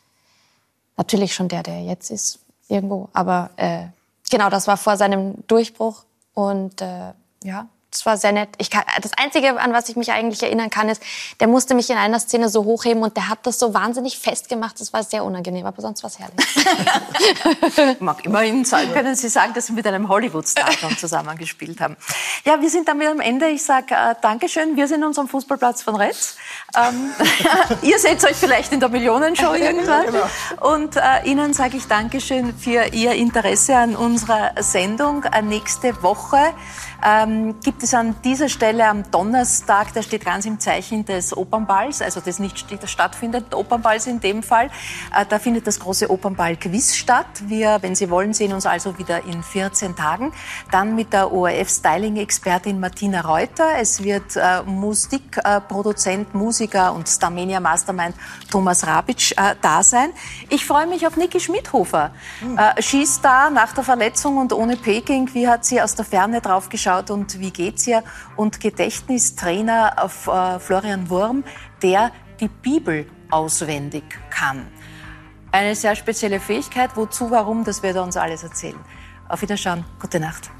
[0.96, 3.08] natürlich schon der, der jetzt ist, irgendwo.
[3.12, 3.86] Aber äh,
[4.30, 6.04] genau, das war vor seinem Durchbruch.
[6.34, 7.12] Und äh,
[7.42, 8.48] ja, das war sehr nett.
[8.58, 11.00] Ich kann, das Einzige, an was ich mich eigentlich erinnern kann, ist,
[11.38, 14.80] der musste mich in einer Szene so hochheben und der hat das so wahnsinnig festgemacht.
[14.80, 18.00] Das war sehr unangenehm, aber sonst war es herrlich.
[18.00, 21.96] Mag immerhin sagen, können Sie sagen, dass Sie mit einem Hollywood-Star zusammengespielt haben.
[22.44, 23.46] Ja, wir sind damit am Ende.
[23.46, 24.76] Ich sage äh, Dankeschön.
[24.76, 26.36] Wir sind in unserem Fußballplatz von Retz.
[26.76, 27.12] Ähm,
[27.82, 30.06] ihr seht euch vielleicht in der Millionenshow irgendwann.
[30.06, 30.72] Genau.
[30.72, 35.22] Und äh, Ihnen sage ich Dankeschön für Ihr Interesse an unserer Sendung.
[35.22, 36.54] Äh, nächste Woche
[37.04, 42.00] ähm, gibt es an dieser Stelle am Donnerstag, der steht ganz im Zeichen des Opernballs,
[42.00, 44.70] also des nicht stattfindenden Opernballs in dem Fall.
[45.14, 47.26] Äh, da findet das große Opernball-Quiz statt.
[47.46, 50.32] Wir, wenn Sie wollen, sehen uns also wieder in 14 Tagen.
[50.70, 53.78] Dann mit der ORF-Styling-Expertin Martina Reuter.
[53.78, 58.14] Es wird äh, Musikproduzent, äh, Musiker und Starmania Mastermind
[58.50, 60.10] Thomas Rabitsch äh, da sein.
[60.48, 62.12] Ich freue mich auf Niki Schmidhofer.
[62.40, 62.58] Mhm.
[62.80, 65.28] Skistar nach der Verletzung und ohne Peking.
[65.34, 66.93] Wie hat sie aus der Ferne drauf geschaut?
[66.94, 68.02] Angeschaut und wie geht's ihr?
[68.36, 71.44] Und Gedächtnistrainer auf äh, Florian Wurm,
[71.82, 74.66] der die Bibel auswendig kann.
[75.52, 76.90] Eine sehr spezielle Fähigkeit.
[76.96, 78.78] Wozu, warum, das wird er uns alles erzählen.
[79.28, 79.84] Auf Wiederschauen.
[80.00, 80.50] Gute Nacht.